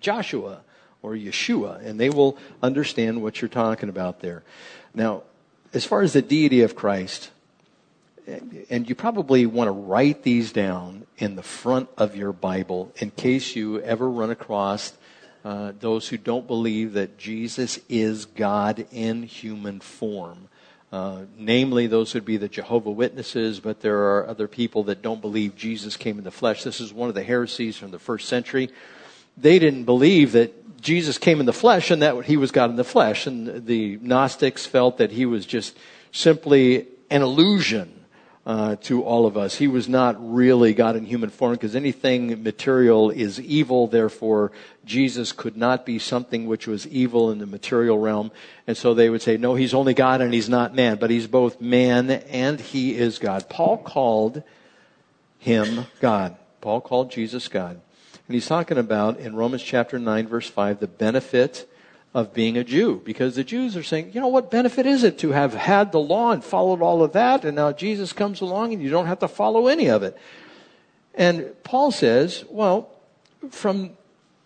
[0.00, 0.62] Joshua
[1.00, 4.42] or Yeshua, and they will understand what you're talking about there.
[4.94, 5.22] Now,
[5.72, 7.30] as far as the deity of Christ,
[8.68, 13.10] and you probably want to write these down in the front of your Bible in
[13.10, 14.92] case you ever run across
[15.44, 20.48] uh, those who don't believe that Jesus is God in human form.
[20.90, 25.20] Uh, namely, those would be the Jehovah Witnesses, but there are other people that don't
[25.20, 26.64] believe Jesus came in the flesh.
[26.64, 28.70] This is one of the heresies from the first century.
[29.36, 32.76] They didn't believe that Jesus came in the flesh and that he was God in
[32.76, 33.26] the flesh.
[33.26, 35.76] And the Gnostics felt that he was just
[36.10, 37.97] simply an illusion
[38.46, 39.56] uh, to all of us.
[39.56, 43.86] He was not really God in human form because anything material is evil.
[43.86, 44.52] Therefore,
[44.84, 48.30] Jesus could not be something which was evil in the material realm.
[48.66, 51.26] And so they would say, no, he's only God and he's not man, but he's
[51.26, 53.50] both man and he is God.
[53.50, 54.42] Paul called
[55.38, 56.36] him God.
[56.60, 57.80] Paul called Jesus God.
[58.26, 61.67] And he's talking about in Romans chapter 9 verse 5 the benefit
[62.14, 63.02] of being a Jew.
[63.04, 66.00] Because the Jews are saying, you know, what benefit is it to have had the
[66.00, 69.20] law and followed all of that, and now Jesus comes along and you don't have
[69.20, 70.16] to follow any of it?
[71.14, 72.90] And Paul says, well,
[73.50, 73.90] from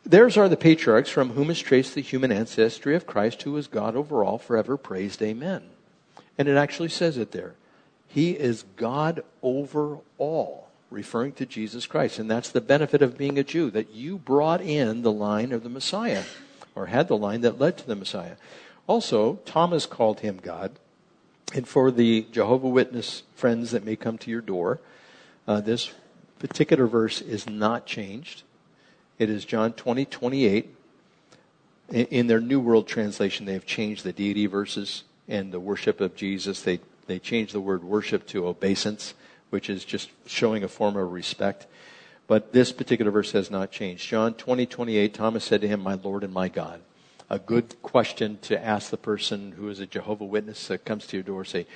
[0.05, 3.67] theirs are the patriarchs from whom is traced the human ancestry of Christ, who is
[3.67, 5.23] God over all, forever praised.
[5.23, 5.63] Amen.
[6.39, 7.55] And it actually says it there.
[8.09, 12.19] He is God over all, referring to Jesus Christ.
[12.19, 15.63] And that's the benefit of being a Jew, that you brought in the line of
[15.63, 16.25] the Messiah
[16.75, 18.37] or had the line that led to the Messiah.
[18.87, 20.73] Also, Thomas called him God.
[21.55, 24.81] And for the Jehovah Witness friends that may come to your door,
[25.47, 25.93] uh, this
[26.39, 28.43] particular verse is not changed.
[29.19, 30.75] It is John 20, 28.
[31.91, 36.01] In, in their New World Translation, they have changed the deity verses and the worship
[36.01, 36.63] of Jesus.
[36.63, 39.15] They, they changed the word worship to obeisance,
[39.51, 41.67] which is just showing a form of respect.
[42.33, 44.09] But this particular verse has not changed.
[44.09, 46.81] John 20, 28, Thomas said to him, My Lord and my God.
[47.29, 51.19] A good question to ask the person who is a Jehovah Witness that comes to
[51.19, 51.67] your door, say,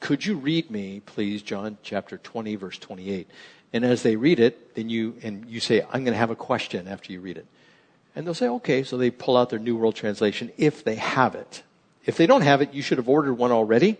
[0.00, 3.28] Could you read me, please, John chapter 20, verse 28?
[3.74, 6.34] And as they read it, then you, and you say, I'm going to have a
[6.34, 7.46] question after you read it.
[8.16, 8.82] And they'll say, okay.
[8.84, 11.62] So they pull out their New World Translation if they have it.
[12.06, 13.98] If they don't have it, you should have ordered one already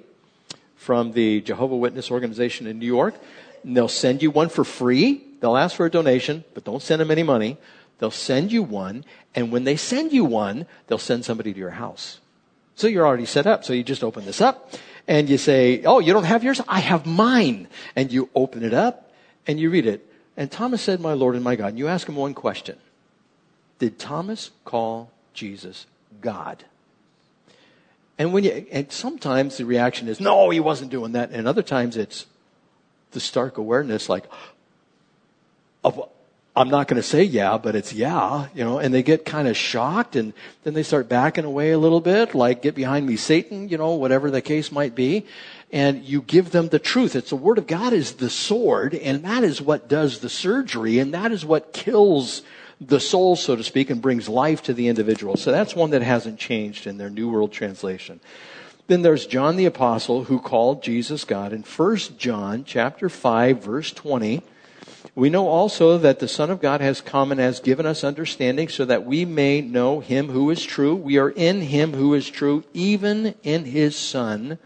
[0.77, 3.17] from the Jehovah Witness organization in New York.
[3.65, 7.01] And they'll send you one for free They'll ask for a donation, but don't send
[7.01, 7.57] them any money.
[7.99, 11.71] They'll send you one, and when they send you one, they'll send somebody to your
[11.71, 12.21] house.
[12.75, 13.65] So you're already set up.
[13.65, 14.73] So you just open this up,
[15.07, 16.63] and you say, Oh, you don't have yours?
[16.67, 17.69] I have mine.
[17.95, 19.11] And you open it up,
[19.47, 20.07] and you read it.
[20.37, 21.69] And Thomas said, My Lord and my God.
[21.69, 22.79] And you ask him one question
[23.79, 25.87] Did Thomas call Jesus
[26.23, 26.65] God?
[28.19, 31.31] And when you, and sometimes the reaction is, no, he wasn't doing that.
[31.31, 32.27] And other times it's
[33.13, 34.25] the stark awareness like,
[35.85, 36.09] of,
[36.57, 39.47] I'm not going to say yeah, but it's yeah, you know, and they get kind
[39.47, 40.33] of shocked and
[40.65, 43.95] then they start backing away a little bit, like get behind me, Satan, you know,
[43.95, 45.27] whatever the case might be.
[45.73, 47.15] And you give them the truth.
[47.15, 50.99] It's the word of God is the sword and that is what does the surgery
[50.99, 52.43] and that is what kills
[52.81, 55.37] the soul, so to speak, and brings life to the individual.
[55.37, 58.21] So that's one that hasn't changed in their New World Translation.
[58.87, 63.93] Then there's John the Apostle who called Jesus God in 1 John chapter 5 verse
[63.93, 64.43] 20.
[65.15, 68.69] We know also that the Son of God has come and has given us understanding
[68.69, 70.95] so that we may know him who is true.
[70.95, 74.59] We are in him who is true, even in his Son,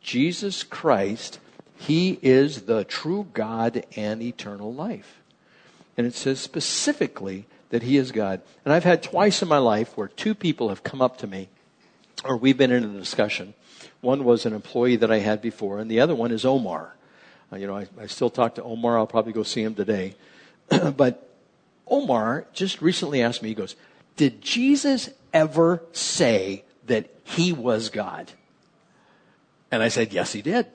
[0.00, 1.40] Jesus Christ.
[1.76, 5.20] He is the true God and eternal life.
[5.96, 8.40] And it says specifically that he is God.
[8.64, 11.48] And I've had twice in my life where two people have come up to me,
[12.24, 13.54] or we've been in a discussion.
[14.00, 16.94] One was an employee that I had before, and the other one is Omar.
[17.52, 18.98] Uh, you know, I, I still talk to Omar.
[18.98, 20.14] I'll probably go see him today.
[20.96, 21.28] but
[21.86, 23.76] Omar just recently asked me, he goes,
[24.16, 28.32] Did Jesus ever say that he was God?
[29.70, 30.66] And I said, Yes, he did.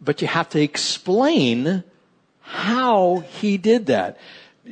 [0.00, 1.84] But you have to explain
[2.40, 4.18] how he did that.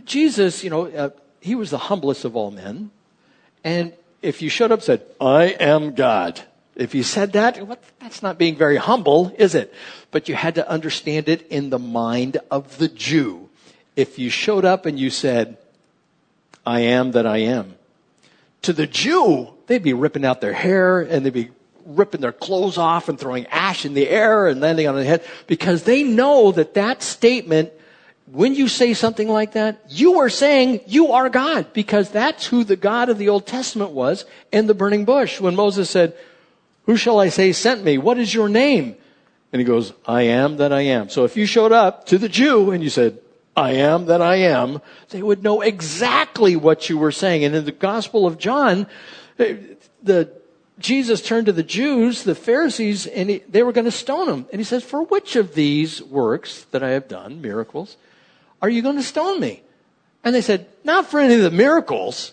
[0.05, 2.91] Jesus, you know, uh, he was the humblest of all men.
[3.65, 6.41] And if you showed up and said, I am God,
[6.75, 9.75] if you said that, what, that's not being very humble, is it?
[10.11, 13.51] But you had to understand it in the mind of the Jew.
[13.95, 15.59] If you showed up and you said,
[16.65, 17.75] I am that I am,
[18.63, 21.51] to the Jew, they'd be ripping out their hair and they'd be
[21.85, 25.25] ripping their clothes off and throwing ash in the air and landing on their head
[25.49, 27.73] because they know that that statement
[28.31, 32.65] when you say something like that, you are saying you are God because that's who
[32.65, 35.39] the God of the Old Testament was in the burning bush.
[35.39, 36.15] When Moses said,
[36.85, 37.99] who shall I say sent me?
[37.99, 38.97] What is your name?
[39.53, 41.09] And he goes, I am that I am.
[41.09, 43.19] So if you showed up to the Jew and you said,
[43.57, 47.45] I am that I am, they would know exactly what you were saying.
[47.45, 48.87] And in the Gospel of John,
[49.39, 49.57] eh,
[50.03, 50.33] the
[50.79, 54.47] Jesus turned to the Jews, the Pharisees, and he, they were going to stone him.
[54.51, 57.97] And he says, For which of these works that I have done, miracles,
[58.61, 59.63] are you going to stone me?
[60.25, 62.33] And they said, Not for any of the miracles,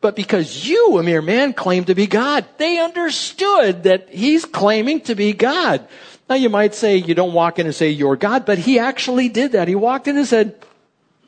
[0.00, 2.44] but because you, a mere man, claim to be God.
[2.56, 5.86] They understood that he's claiming to be God.
[6.28, 9.28] Now you might say you don't walk in and say you're God, but he actually
[9.28, 9.66] did that.
[9.66, 10.54] He walked in and said,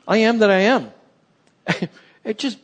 [0.07, 0.91] I am that I am.
[2.23, 2.59] it just,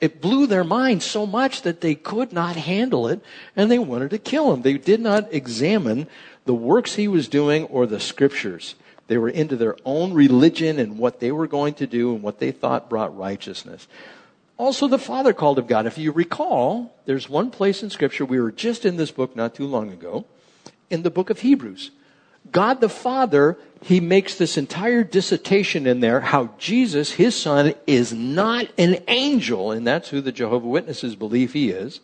[0.00, 3.20] it blew their mind so much that they could not handle it
[3.54, 4.62] and they wanted to kill him.
[4.62, 6.08] They did not examine
[6.46, 8.74] the works he was doing or the scriptures.
[9.06, 12.38] They were into their own religion and what they were going to do and what
[12.38, 13.86] they thought brought righteousness.
[14.60, 15.86] Also, the Father called of God.
[15.86, 19.54] If you recall, there's one place in Scripture, we were just in this book not
[19.54, 20.26] too long ago,
[20.90, 21.92] in the book of Hebrews.
[22.52, 28.12] God the Father, He makes this entire dissertation in there how Jesus, His Son, is
[28.12, 32.00] not an angel, and that's who the Jehovah Witnesses believe He is.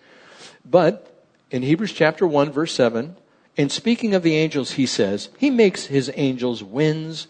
[0.64, 3.16] But in Hebrews chapter 1, verse 7,
[3.58, 7.28] in speaking of the angels, he says, He makes his angels winds,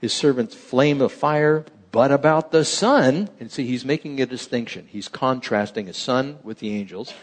[0.00, 1.64] his servants flame of fire.
[1.94, 4.88] But about the Son, and see, he's making a distinction.
[4.90, 7.14] He's contrasting a Son with the angels.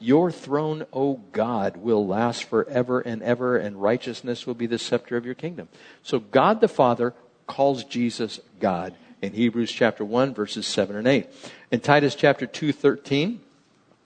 [0.00, 5.16] Your throne, O God, will last forever and ever, and righteousness will be the scepter
[5.16, 5.68] of your kingdom.
[6.02, 7.14] So God the Father
[7.46, 11.28] calls Jesus God in Hebrews chapter 1, verses 7 and 8.
[11.70, 13.40] In Titus chapter 2, 13,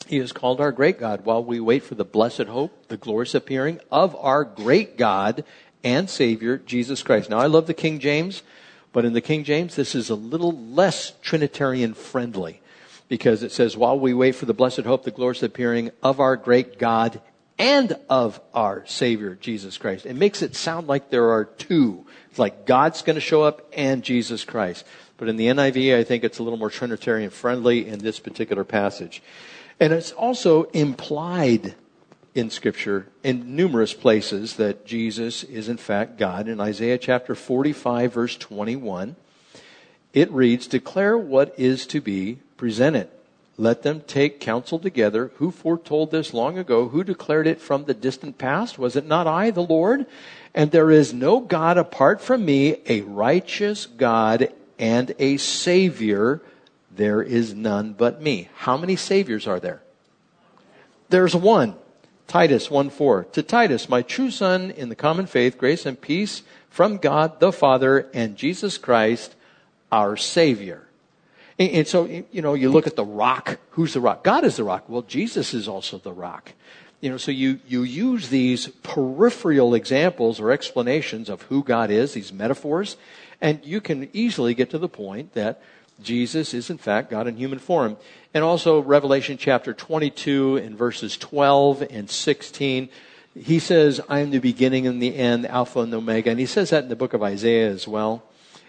[0.06, 3.34] he is called our great God while we wait for the blessed hope, the glorious
[3.34, 5.44] appearing of our great God
[5.82, 7.30] and Savior, Jesus Christ.
[7.30, 8.42] Now, I love the King James,
[8.92, 12.60] but in the King James, this is a little less Trinitarian friendly
[13.08, 16.36] because it says, while we wait for the blessed hope, the glorious appearing of our
[16.36, 17.20] great God
[17.58, 20.06] and of our Savior, Jesus Christ.
[20.06, 22.06] It makes it sound like there are two.
[22.30, 24.86] It's like God's going to show up and Jesus Christ.
[25.18, 28.64] But in the NIV, I think it's a little more Trinitarian friendly in this particular
[28.64, 29.22] passage.
[29.78, 31.74] And it's also implied
[32.40, 36.48] in Scripture in numerous places that Jesus is in fact God.
[36.48, 39.14] In Isaiah chapter 45, verse 21,
[40.12, 43.08] it reads, Declare what is to be presented.
[43.56, 45.30] Let them take counsel together.
[45.36, 46.88] Who foretold this long ago?
[46.88, 48.78] Who declared it from the distant past?
[48.78, 50.06] Was it not I, the Lord?
[50.54, 56.40] And there is no God apart from me, a righteous God and a Savior
[56.90, 58.48] there is none but me.
[58.56, 59.82] How many saviors are there?
[61.08, 61.76] There's one.
[62.30, 63.24] Titus 1 4.
[63.24, 67.50] To Titus, my true son in the common faith, grace and peace from God the
[67.50, 69.34] Father and Jesus Christ,
[69.90, 70.86] our Savior.
[71.58, 73.58] And, and so, you know, you look at the rock.
[73.70, 74.22] Who's the rock?
[74.22, 74.84] God is the rock.
[74.88, 76.52] Well, Jesus is also the rock.
[77.00, 82.12] You know, so you, you use these peripheral examples or explanations of who God is,
[82.12, 82.96] these metaphors,
[83.40, 85.60] and you can easily get to the point that
[86.02, 87.96] Jesus is in fact God in human form.
[88.32, 92.88] And also Revelation chapter 22 and verses 12 and 16.
[93.34, 96.30] He says, I am the beginning and the end, Alpha and Omega.
[96.30, 98.24] And he says that in the book of Isaiah as well.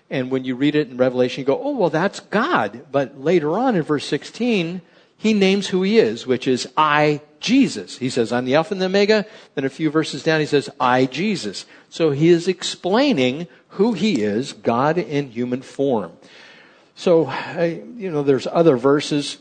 [0.09, 2.85] And when you read it in Revelation, you go, oh, well, that's God.
[2.91, 4.81] But later on in verse 16,
[5.17, 7.97] he names who he is, which is I, Jesus.
[7.97, 9.25] He says, I'm the Alpha and the Omega.
[9.55, 11.65] Then a few verses down, he says, I, Jesus.
[11.89, 16.11] So he is explaining who he is, God in human form.
[16.95, 19.38] So, I, you know, there's other verses,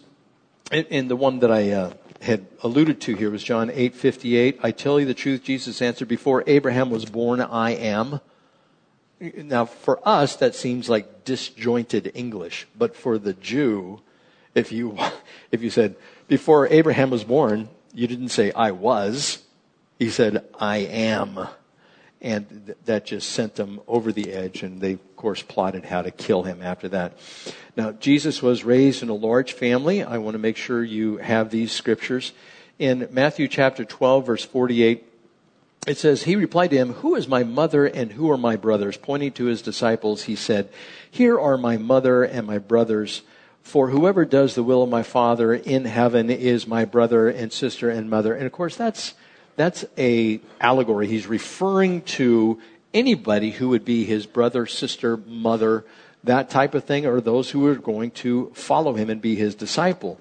[0.71, 4.59] and, the one that I uh, had alluded to here was John 8:58.
[4.63, 8.21] I tell you the truth, Jesus answered, before Abraham was born, I am.
[9.21, 14.01] Now, for us, that seems like disjointed English, but for the Jew,
[14.55, 14.97] if you
[15.53, 15.97] if you said
[16.29, 19.45] before Abraham was born, you didn't say I was.
[19.99, 21.49] He said I am
[22.23, 26.03] and th- that just sent them over the edge and they of course plotted how
[26.03, 27.19] to kill him after that.
[27.77, 30.03] Now jesus was raised in a large family.
[30.03, 32.33] I want to make sure you have these scriptures.
[32.79, 35.07] In matthew chapter 12 verse 48
[35.87, 38.97] it says he replied to him who is my mother and who are my brothers
[38.97, 40.69] pointing to his disciples he said
[41.11, 43.23] here are my mother and my brothers.
[43.63, 47.91] For whoever does the will of my Father in heaven is my brother and sister
[47.91, 48.35] and mother.
[48.35, 49.15] And of course, that's,
[49.57, 51.07] that's a allegory.
[51.07, 52.61] He's referring to
[52.93, 55.85] anybody who would be his brother, sister, mother,
[56.25, 59.55] that type of thing, or those who are going to follow him and be his
[59.55, 60.19] disciple.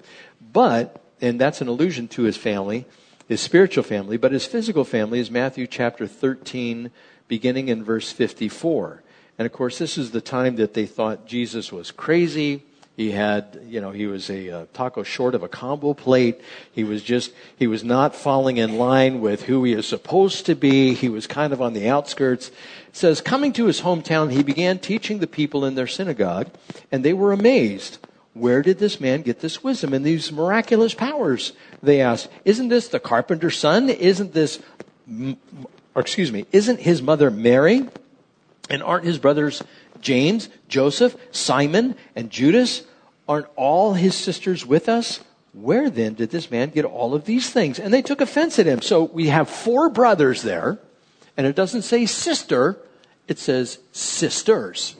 [0.52, 2.86] But, and that's an allusion to his family,
[3.28, 6.90] his spiritual family, but his physical family is Matthew chapter 13,
[7.28, 9.02] beginning in verse 54.
[9.38, 12.64] And of course, this is the time that they thought Jesus was crazy.
[13.00, 16.38] He had, you know, he was a, a, taco short of a combo plate.
[16.70, 20.54] He was just, he was not falling in line with who he is supposed to
[20.54, 20.92] be.
[20.92, 22.48] He was kind of on the outskirts.
[22.48, 22.54] It
[22.96, 26.50] says, coming to his hometown, he began teaching the people in their synagogue,
[26.92, 28.06] and they were amazed.
[28.34, 31.54] Where did this man get this wisdom and these miraculous powers?
[31.82, 33.88] They asked, isn't this the carpenter's son?
[33.88, 34.60] Isn't this,
[35.08, 37.88] or excuse me, isn't his mother Mary?
[38.68, 39.62] And aren't his brothers
[40.02, 42.84] James, Joseph, Simon, and Judas?
[43.30, 45.20] Aren't all his sisters with us?
[45.52, 47.78] Where then did this man get all of these things?
[47.78, 48.82] And they took offense at him.
[48.82, 50.80] So we have four brothers there,
[51.36, 52.76] and it doesn't say sister,
[53.28, 54.96] it says sisters.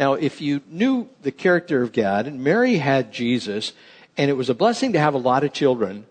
[0.00, 3.72] Now, if you knew the character of God, and Mary had Jesus,
[4.16, 6.06] and it was a blessing to have a lot of children,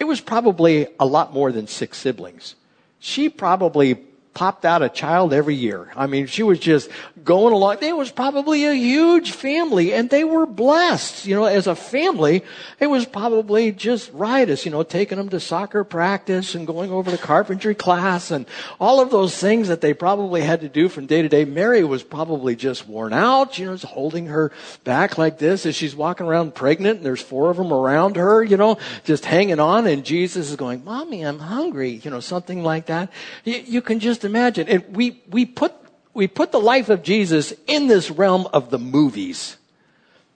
[0.00, 2.56] it was probably a lot more than six siblings.
[2.98, 3.94] She probably
[4.36, 5.90] popped out a child every year.
[5.96, 6.90] I mean, she was just
[7.24, 7.78] going along.
[7.80, 11.24] It was probably a huge family and they were blessed.
[11.24, 12.44] You know, as a family,
[12.78, 17.10] it was probably just riotous, you know, taking them to soccer practice and going over
[17.10, 18.44] to carpentry class and
[18.78, 21.46] all of those things that they probably had to do from day to day.
[21.46, 24.52] Mary was probably just worn out, you know, just holding her
[24.84, 28.44] back like this as she's walking around pregnant and there's four of them around her,
[28.44, 32.62] you know, just hanging on and Jesus is going, mommy, I'm hungry, you know, something
[32.62, 33.10] like that.
[33.42, 34.68] You, you can just imagine.
[34.68, 35.72] And we, we put,
[36.12, 39.56] we put the life of Jesus in this realm of the movies.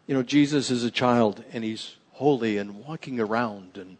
[0.06, 3.96] You know, Jesus is a child and he's holy and walking around and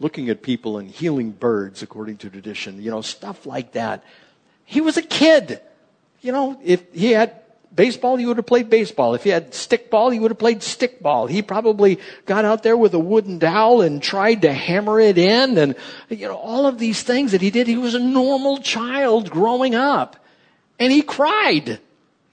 [0.00, 4.04] looking at people and healing birds according to tradition, you know, stuff like that.
[4.64, 5.60] He was a kid.
[6.20, 7.43] You know, if he had
[7.74, 9.14] baseball, he would have played baseball.
[9.14, 11.28] If he had stickball, he would have played stickball.
[11.28, 15.58] He probably got out there with a wooden dowel and tried to hammer it in
[15.58, 15.74] and,
[16.08, 17.66] you know, all of these things that he did.
[17.66, 20.16] He was a normal child growing up.
[20.78, 21.80] And he cried,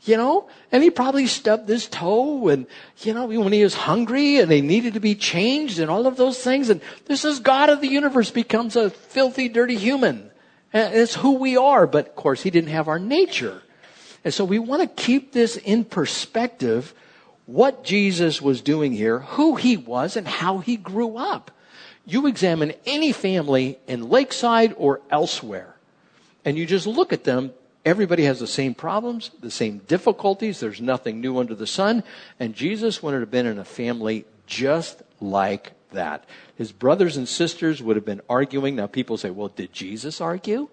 [0.04, 2.66] you know, and he probably stubbed his toe and,
[3.00, 6.18] you know, when he was hungry and he needed to be changed and all of
[6.18, 6.70] those things.
[6.70, 10.32] And this is God of the universe becomes a filthy, dirty human.
[10.74, 11.86] And it's who we are.
[11.86, 13.62] But of course, he didn't have our nature.
[14.24, 16.94] And so we want to keep this in perspective
[17.46, 21.52] what Jesus was doing here, who he was, and how he grew up.
[22.06, 25.76] You examine any family in Lakeside or elsewhere,
[26.46, 27.52] and you just look at them.
[27.84, 30.60] Everybody has the same problems, the same difficulties.
[30.60, 32.04] There's nothing new under the sun.
[32.40, 36.26] And Jesus would have been in a family just like that.
[36.56, 38.76] His brothers and sisters would have been arguing.
[38.76, 40.70] Now people say, well, did Jesus argue?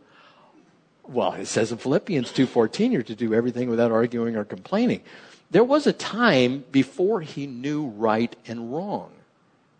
[1.08, 5.02] Well, it says in Philippians 2:14 you're to do everything without arguing or complaining.
[5.50, 9.10] There was a time before he knew right and wrong.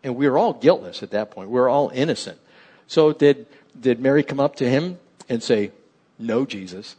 [0.03, 1.51] And we were all guiltless at that point.
[1.51, 2.39] We were all innocent.
[2.87, 3.47] So did
[3.79, 4.99] did Mary come up to him
[5.29, 5.73] and say,
[6.19, 6.97] "No, Jesus?"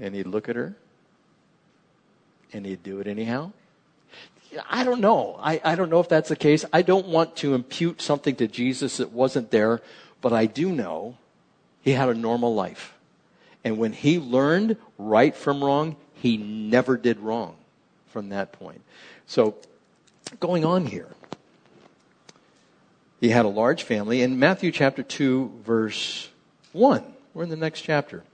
[0.00, 0.76] And he'd look at her
[2.52, 3.52] and he'd do it anyhow?
[4.68, 5.38] I don't know.
[5.40, 6.64] I, I don't know if that's the case.
[6.72, 9.80] I don't want to impute something to Jesus that wasn't there,
[10.20, 11.16] but I do know
[11.82, 12.94] he had a normal life.
[13.64, 17.56] And when he learned right from wrong, he never did wrong
[18.08, 18.80] from that point.
[19.26, 19.56] So,
[20.40, 21.08] going on here,
[23.20, 24.22] he had a large family.
[24.22, 26.28] In Matthew chapter 2, verse
[26.72, 27.04] 1,
[27.34, 28.24] we're in the next chapter.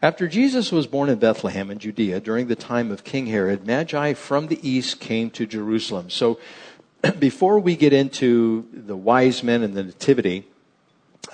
[0.00, 4.14] After Jesus was born in Bethlehem in Judea during the time of King Herod, Magi
[4.14, 6.10] from the east came to Jerusalem.
[6.10, 6.40] So,
[7.18, 10.44] before we get into the wise men and the nativity,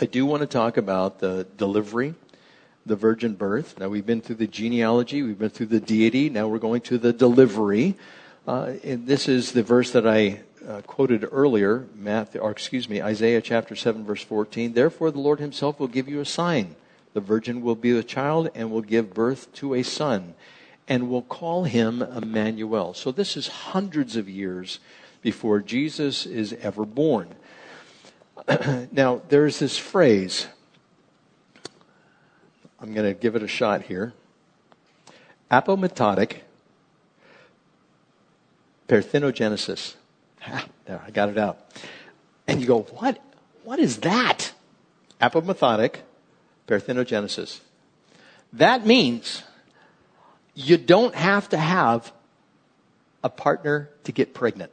[0.01, 2.15] I do want to talk about the delivery,
[2.87, 3.81] the virgin birth.
[3.81, 6.99] Now we've been through the genealogy, we've been through the deity, now we're going to
[6.99, 7.97] the delivery.
[8.47, 13.03] Uh, and this is the verse that I uh, quoted earlier, Matthew, or excuse me,
[13.03, 14.73] Isaiah chapter 7 verse 14.
[14.73, 16.77] Therefore the Lord himself will give you a sign.
[17.13, 20.35] The virgin will be a child and will give birth to a son
[20.87, 22.95] and will call him Emmanuel.
[22.95, 24.79] So this is hundreds of years
[25.23, 27.35] before Jesus is ever born.
[28.93, 30.47] now, there's this phrase.
[32.81, 34.13] I'm going to give it a shot here.
[35.51, 36.39] Apomatotic
[38.89, 39.95] parthenogenesis.
[40.87, 41.59] there, I got it out.
[42.47, 43.19] And you go, what?
[43.65, 44.53] What is that?
[45.21, 45.97] Apomatotic
[46.67, 47.61] parthenogenesis.
[48.53, 49.43] That means
[50.55, 52.13] you don't have to have
[53.23, 54.73] a partner to get pregnant.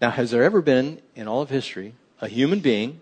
[0.00, 3.00] Now, has there ever been in all of history a human being,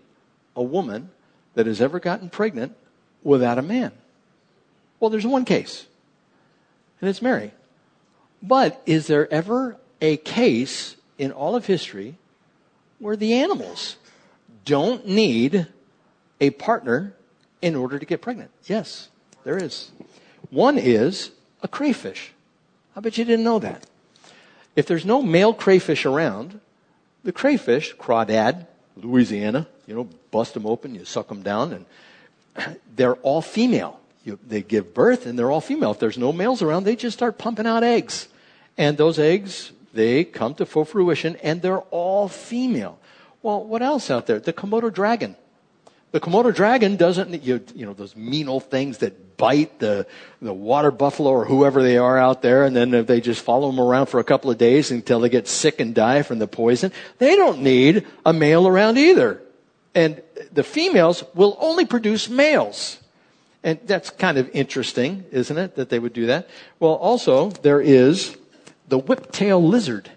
[0.55, 1.09] a woman,
[1.53, 2.75] that has ever gotten pregnant
[3.23, 3.91] without a man?
[4.99, 5.85] Well, there's one case,
[7.01, 7.51] and it's Mary.
[8.41, 12.15] But is there ever a case in all of history
[12.99, 13.97] where the animals
[14.63, 15.67] don't need
[16.39, 17.13] a partner
[17.61, 18.51] in order to get pregnant?
[18.65, 19.09] Yes,
[19.43, 19.91] there is.
[20.49, 21.31] One is
[21.61, 22.31] a crayfish.
[22.95, 23.85] I bet you didn't know that.
[24.75, 26.59] If there's no male crayfish around,
[27.25, 31.85] the crayfish, crawdad, Louisiana, you know, bust them open, you suck them down,
[32.55, 33.99] and they're all female.
[34.23, 35.91] You, they give birth and they're all female.
[35.91, 38.27] If there's no males around, they just start pumping out eggs.
[38.77, 42.97] And those eggs, they come to full fruition and they're all female.
[43.43, 44.39] Well, what else out there?
[44.39, 45.35] The Komodo dragon.
[46.11, 50.07] The Komodo dragon doesn't, you, you know, those mean old things that bite the,
[50.41, 53.81] the water buffalo or whoever they are out there, and then they just follow them
[53.81, 56.93] around for a couple of days until they get sick and die from the poison.
[57.17, 59.41] They don't need a male around either.
[59.93, 60.21] And
[60.53, 62.99] the females will only produce males.
[63.63, 66.47] And that's kind of interesting, isn't it, that they would do that?
[66.79, 68.37] Well, also, there is
[68.87, 70.11] the whiptail lizard.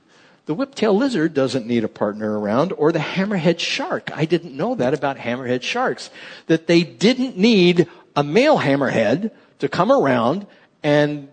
[0.49, 4.11] The whiptail lizard doesn't need a partner around, or the hammerhead shark.
[4.15, 6.09] I didn't know that about hammerhead sharks.
[6.47, 7.87] That they didn't need
[8.17, 10.47] a male hammerhead to come around
[10.83, 11.29] and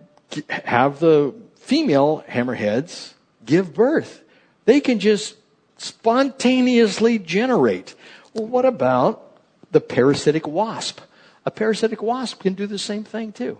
[0.50, 3.14] have the female hammerheads
[3.46, 4.22] give birth.
[4.66, 5.36] They can just
[5.78, 7.94] spontaneously generate.
[8.34, 9.38] Well, what about
[9.72, 11.00] the parasitic wasp?
[11.46, 13.56] A parasitic wasp can do the same thing too.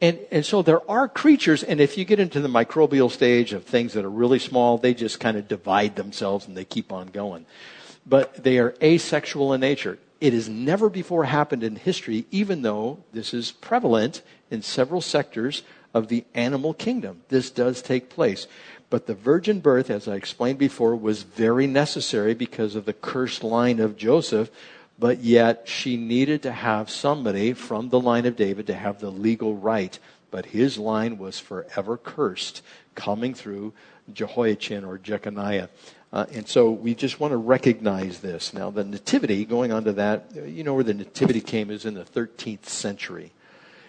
[0.00, 3.64] And, and so there are creatures, and if you get into the microbial stage of
[3.64, 7.06] things that are really small, they just kind of divide themselves and they keep on
[7.06, 7.46] going.
[8.04, 9.98] But they are asexual in nature.
[10.20, 15.62] It has never before happened in history, even though this is prevalent in several sectors
[15.94, 17.22] of the animal kingdom.
[17.28, 18.46] This does take place.
[18.88, 23.42] But the virgin birth, as I explained before, was very necessary because of the cursed
[23.42, 24.50] line of Joseph
[24.98, 29.10] but yet she needed to have somebody from the line of David to have the
[29.10, 29.98] legal right.
[30.30, 32.62] But his line was forever cursed,
[32.94, 33.72] coming through
[34.12, 35.68] Jehoiachin or Jeconiah.
[36.12, 38.54] Uh, and so we just want to recognize this.
[38.54, 41.94] Now, the nativity, going on to that, you know where the nativity came is in
[41.94, 43.32] the 13th century.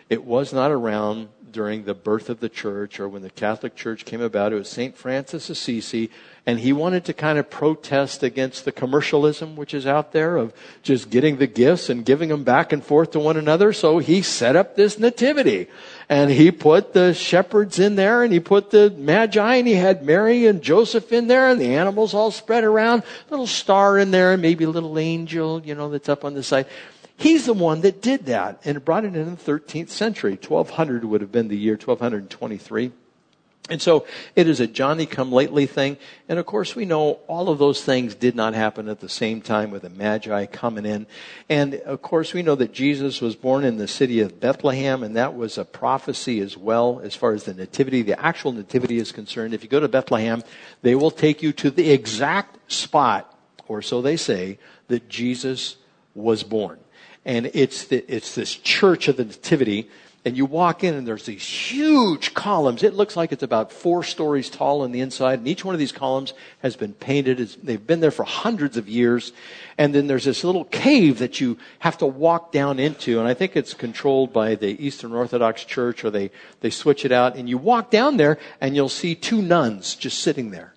[0.10, 4.06] It was not around during the birth of the church or when the Catholic Church
[4.06, 4.52] came about.
[4.52, 4.96] It was St.
[4.98, 6.10] Francis Assisi,
[6.48, 10.54] and he wanted to kind of protest against the commercialism which is out there of
[10.82, 13.74] just getting the gifts and giving them back and forth to one another.
[13.74, 15.68] So he set up this nativity.
[16.08, 20.06] And he put the shepherds in there and he put the magi and he had
[20.06, 24.32] Mary and Joseph in there and the animals all spread around, little star in there
[24.32, 26.66] and maybe a little angel, you know, that's up on the side.
[27.18, 30.40] He's the one that did that and brought it in the 13th century.
[30.42, 32.94] 1200 would have been the year 1223.
[33.70, 34.06] And so
[34.36, 35.98] it is a Johnny come lately thing.
[36.30, 39.42] And of course we know all of those things did not happen at the same
[39.42, 41.08] time with the Magi coming in.
[41.50, 45.16] And of course we know that Jesus was born in the city of Bethlehem and
[45.16, 49.12] that was a prophecy as well as far as the nativity, the actual nativity is
[49.12, 49.54] concerned.
[49.54, 50.44] If you go to Bethlehem,
[50.82, 53.38] they will take you to the exact spot,
[53.68, 55.78] or so they say, that Jesus
[56.16, 56.80] was born.
[57.26, 59.90] And it's, the, it's this church of the nativity
[60.28, 62.84] and you walk in and there's these huge columns.
[62.84, 65.80] It looks like it's about four stories tall on the inside, and each one of
[65.80, 67.38] these columns has been painted.
[67.64, 69.32] They've been there for hundreds of years.
[69.78, 73.34] And then there's this little cave that you have to walk down into, and I
[73.34, 77.38] think it's controlled by the Eastern Orthodox Church, or they, they switch it out.
[77.38, 80.74] And you walk down there, and you'll see two nuns just sitting there,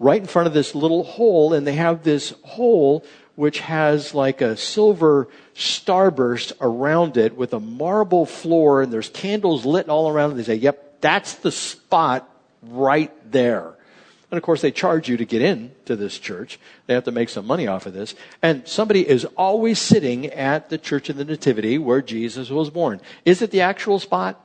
[0.00, 3.04] right in front of this little hole, and they have this hole
[3.34, 9.64] which has like a silver starburst around it with a marble floor and there's candles
[9.64, 10.34] lit all around it.
[10.34, 12.28] They say, yep, that's the spot
[12.62, 13.74] right there.
[14.30, 16.58] And of course, they charge you to get in to this church.
[16.86, 18.14] They have to make some money off of this.
[18.40, 23.02] And somebody is always sitting at the Church of the Nativity where Jesus was born.
[23.26, 24.42] Is it the actual spot?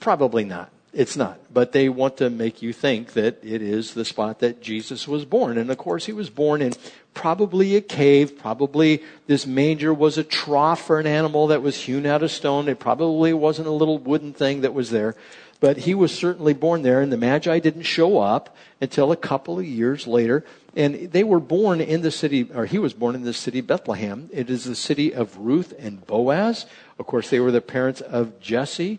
[0.00, 0.73] Probably not.
[0.94, 1.38] It's not.
[1.52, 5.24] But they want to make you think that it is the spot that Jesus was
[5.24, 5.58] born.
[5.58, 6.72] And of course, he was born in
[7.12, 8.38] probably a cave.
[8.38, 12.68] Probably this manger was a trough for an animal that was hewn out of stone.
[12.68, 15.16] It probably wasn't a little wooden thing that was there.
[15.60, 19.58] But he was certainly born there, and the Magi didn't show up until a couple
[19.58, 20.44] of years later.
[20.76, 24.28] And they were born in the city, or he was born in the city Bethlehem.
[24.32, 26.66] It is the city of Ruth and Boaz.
[26.98, 28.98] Of course, they were the parents of Jesse,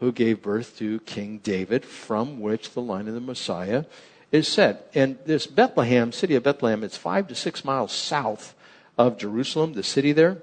[0.00, 3.84] who gave birth to King David, from which the line of the Messiah
[4.30, 4.90] is set.
[4.94, 8.54] And this Bethlehem, city of Bethlehem, it's five to six miles south
[8.96, 10.38] of Jerusalem, the city there.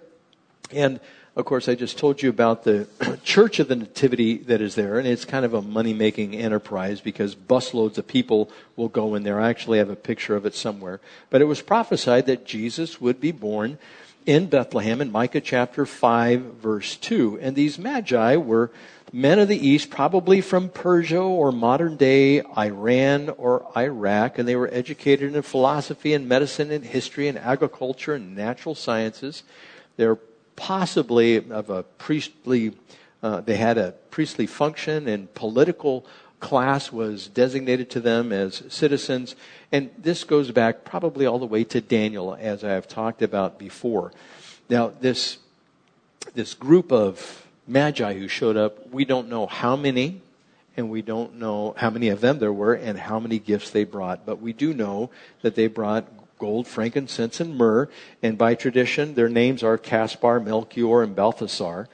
[0.72, 1.00] And
[1.36, 2.88] Of course, I just told you about the
[3.26, 7.02] Church of the Nativity that is there, and it's kind of a money making enterprise
[7.02, 9.42] because busloads of people will go in there.
[9.42, 11.02] I actually have a picture of it somewhere.
[11.30, 13.80] But it was prophesied that Jesus would be born
[14.26, 17.40] in Bethlehem in Micah chapter 5, verse 2.
[17.42, 18.72] And these magi were
[19.14, 24.56] men of the East, probably from Persia or modern day Iran or Iraq, and they
[24.56, 29.44] were educated in philosophy and medicine and history and agriculture and natural sciences.
[29.98, 30.18] They're
[30.56, 32.74] possibly of a priestly,
[33.22, 36.06] uh, they had a priestly function and political
[36.46, 39.36] class was designated to them as citizens.
[39.72, 43.58] And this goes back probably all the way to Daniel, as I have talked about
[43.58, 44.14] before.
[44.70, 45.40] Now, this,
[46.36, 50.22] this group of magi who showed up, we don't know how many,
[50.78, 53.84] and we don't know how many of them there were and how many gifts they
[53.84, 54.24] brought.
[54.24, 55.10] But we do know
[55.42, 56.06] that they brought
[56.38, 57.90] gold, frankincense, and myrrh.
[58.22, 61.88] And by tradition, their names are Caspar, Melchior, and Balthasar.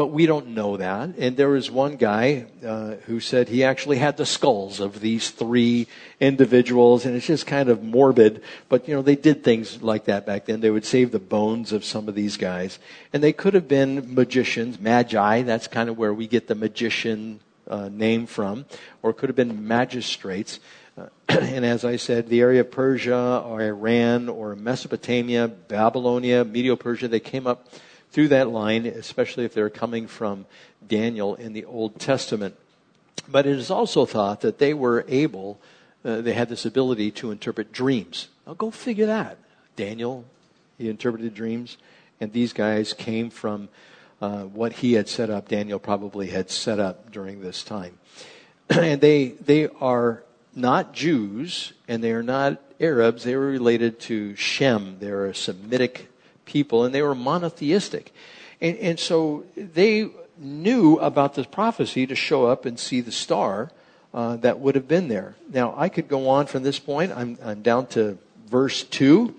[0.00, 1.10] But we don't know that.
[1.18, 5.28] And there was one guy uh, who said he actually had the skulls of these
[5.28, 5.88] three
[6.18, 8.40] individuals, and it's just kind of morbid.
[8.70, 10.62] But you know, they did things like that back then.
[10.62, 12.78] They would save the bones of some of these guys,
[13.12, 15.42] and they could have been magicians, magi.
[15.42, 18.64] That's kind of where we get the magician uh, name from,
[19.02, 20.60] or could have been magistrates.
[20.96, 26.74] Uh, and as I said, the area of Persia or Iran or Mesopotamia, Babylonia, Medo
[26.74, 27.68] Persia, they came up
[28.10, 30.46] through that line, especially if they're coming from
[30.86, 32.56] Daniel in the Old Testament.
[33.28, 35.60] But it is also thought that they were able,
[36.04, 38.28] uh, they had this ability to interpret dreams.
[38.46, 39.38] Now go figure that.
[39.76, 40.24] Daniel,
[40.78, 41.76] he interpreted dreams,
[42.20, 43.68] and these guys came from
[44.20, 47.98] uh, what he had set up, Daniel probably had set up during this time.
[48.70, 50.22] and they, they are
[50.54, 53.24] not Jews and they are not Arabs.
[53.24, 54.96] They were related to Shem.
[55.00, 56.09] They're a Semitic
[56.50, 58.12] people and they were monotheistic.
[58.60, 63.70] And, and so they knew about this prophecy to show up and see the star
[64.12, 65.36] uh, that would have been there.
[65.52, 67.12] Now, I could go on from this point.
[67.12, 69.34] I'm, I'm down to verse 2,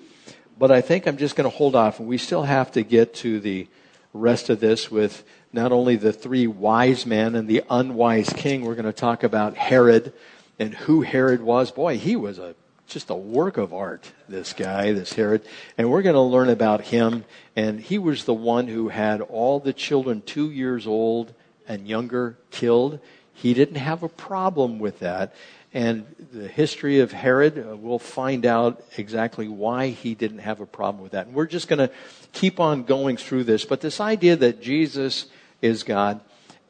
[0.58, 2.00] but I think I'm just going to hold off.
[2.00, 3.68] And we still have to get to the
[4.14, 8.76] rest of this with not only the three wise men and the unwise king, we're
[8.76, 10.14] going to talk about Herod
[10.58, 11.72] and who Herod was.
[11.72, 12.56] Boy, he was a
[12.92, 15.44] just a work of art, this guy, this Herod.
[15.78, 17.26] And we're going to learn about him.
[17.56, 21.34] And he was the one who had all the children two years old
[21.68, 23.00] and younger killed.
[23.34, 25.34] He didn't have a problem with that.
[25.74, 30.66] And the history of Herod, uh, we'll find out exactly why he didn't have a
[30.66, 31.28] problem with that.
[31.28, 31.90] And we're just going to
[32.34, 33.64] keep on going through this.
[33.64, 35.28] But this idea that Jesus
[35.62, 36.20] is God,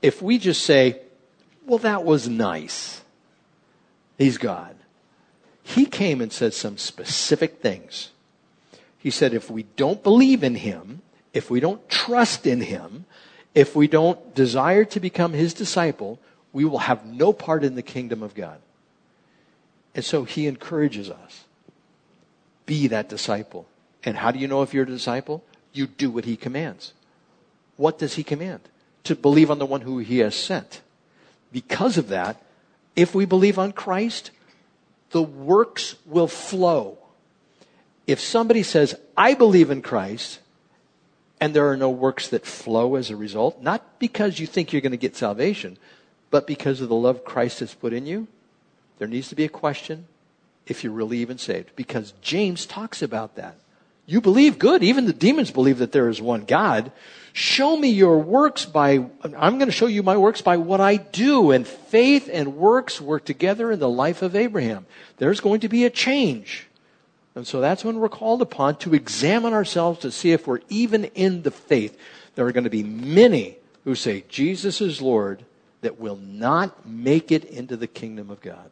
[0.02, 1.02] if we just say,
[1.66, 3.02] well, that was nice
[4.22, 4.76] He's God.
[5.64, 8.10] He came and said some specific things.
[8.98, 11.02] He said, if we don't believe in Him,
[11.34, 13.06] if we don't trust in Him,
[13.56, 16.20] if we don't desire to become His disciple,
[16.54, 18.60] we will have no part in the kingdom of God.
[19.96, 21.46] And so He encourages us
[22.66, 23.68] be that disciple.
[24.04, 25.44] And how do you know if you're a disciple?
[25.74, 26.94] You do what He commands.
[27.76, 28.62] What does He command?
[29.06, 30.82] To believe on the one who He has sent.
[31.52, 32.42] Because of that,
[32.96, 34.32] if we believe on Christ,
[35.12, 36.98] the works will flow.
[38.08, 40.40] If somebody says, I believe in Christ,
[41.40, 44.82] and there are no works that flow as a result, not because you think you're
[44.82, 45.78] going to get salvation,
[46.30, 48.28] but because of the love Christ has put in you,
[49.00, 50.06] there needs to be a question
[50.68, 51.72] if you're really even saved.
[51.76, 53.56] Because James talks about that.
[54.12, 54.84] You believe good.
[54.84, 56.92] Even the demons believe that there is one God.
[57.32, 60.98] Show me your works by, I'm going to show you my works by what I
[60.98, 61.52] do.
[61.52, 64.86] And faith and works work together in the life of Abraham.
[65.16, 66.68] There's going to be a change.
[67.36, 71.06] And so that's when we're called upon to examine ourselves to see if we're even
[71.06, 71.98] in the faith.
[72.36, 75.46] There are going to be many who say Jesus is Lord
[75.80, 78.72] that will not make it into the kingdom of God.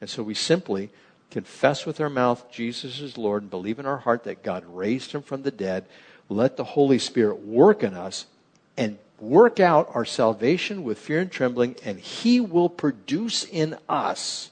[0.00, 0.90] And so we simply
[1.30, 5.12] confess with our mouth Jesus is Lord and believe in our heart that God raised
[5.12, 5.84] him from the dead
[6.28, 8.26] let the Holy Spirit work in us
[8.76, 14.50] and work out our salvation with fear and trembling, and He will produce in us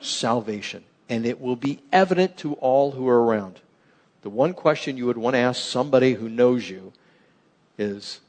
[0.00, 0.84] salvation.
[1.08, 3.60] And it will be evident to all who are around.
[4.22, 6.92] The one question you would want to ask somebody who knows you
[7.78, 8.20] is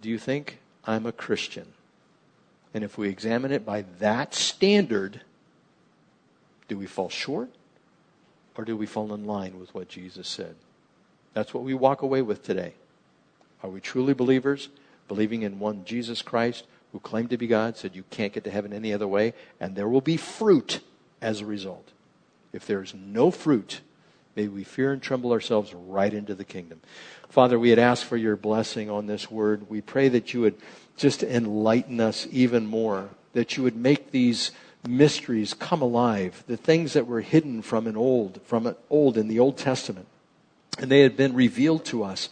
[0.00, 1.66] Do you think I'm a Christian?
[2.74, 5.22] And if we examine it by that standard,
[6.68, 7.50] do we fall short?
[8.56, 10.54] Or do we fall in line with what Jesus said?
[11.34, 12.74] That's what we walk away with today.
[13.62, 14.70] Are we truly believers,
[15.08, 18.50] believing in one Jesus Christ who claimed to be God, said you can't get to
[18.50, 20.80] heaven any other way, and there will be fruit
[21.20, 21.90] as a result?
[22.52, 23.82] If there is no fruit,
[24.36, 26.80] May we fear and tremble ourselves right into the kingdom.
[27.30, 29.70] Father, we had asked for your blessing on this word.
[29.70, 30.56] We pray that you would
[30.98, 34.50] just enlighten us even more, that you would make these
[34.88, 39.28] mysteries come alive, the things that were hidden from an old, from an old in
[39.28, 40.06] the Old Testament.
[40.78, 42.28] And they had been revealed to us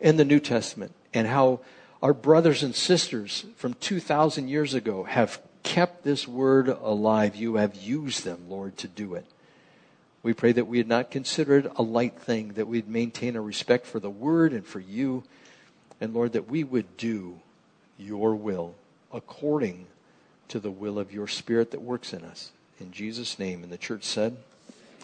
[0.00, 1.60] in the New Testament, and how
[2.02, 7.34] our brothers and sisters from 2,000 years ago have kept this word alive.
[7.34, 9.26] You have used them, Lord, to do it.
[10.22, 13.86] We pray that we had not considered a light thing, that we'd maintain a respect
[13.86, 15.24] for the word and for you,
[16.00, 17.40] and Lord, that we would do
[17.98, 18.74] your will
[19.12, 19.86] according
[20.48, 22.50] to the will of your spirit that works in us.
[22.80, 23.62] In Jesus' name.
[23.62, 24.36] And the church said,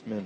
[0.06, 0.22] Amen.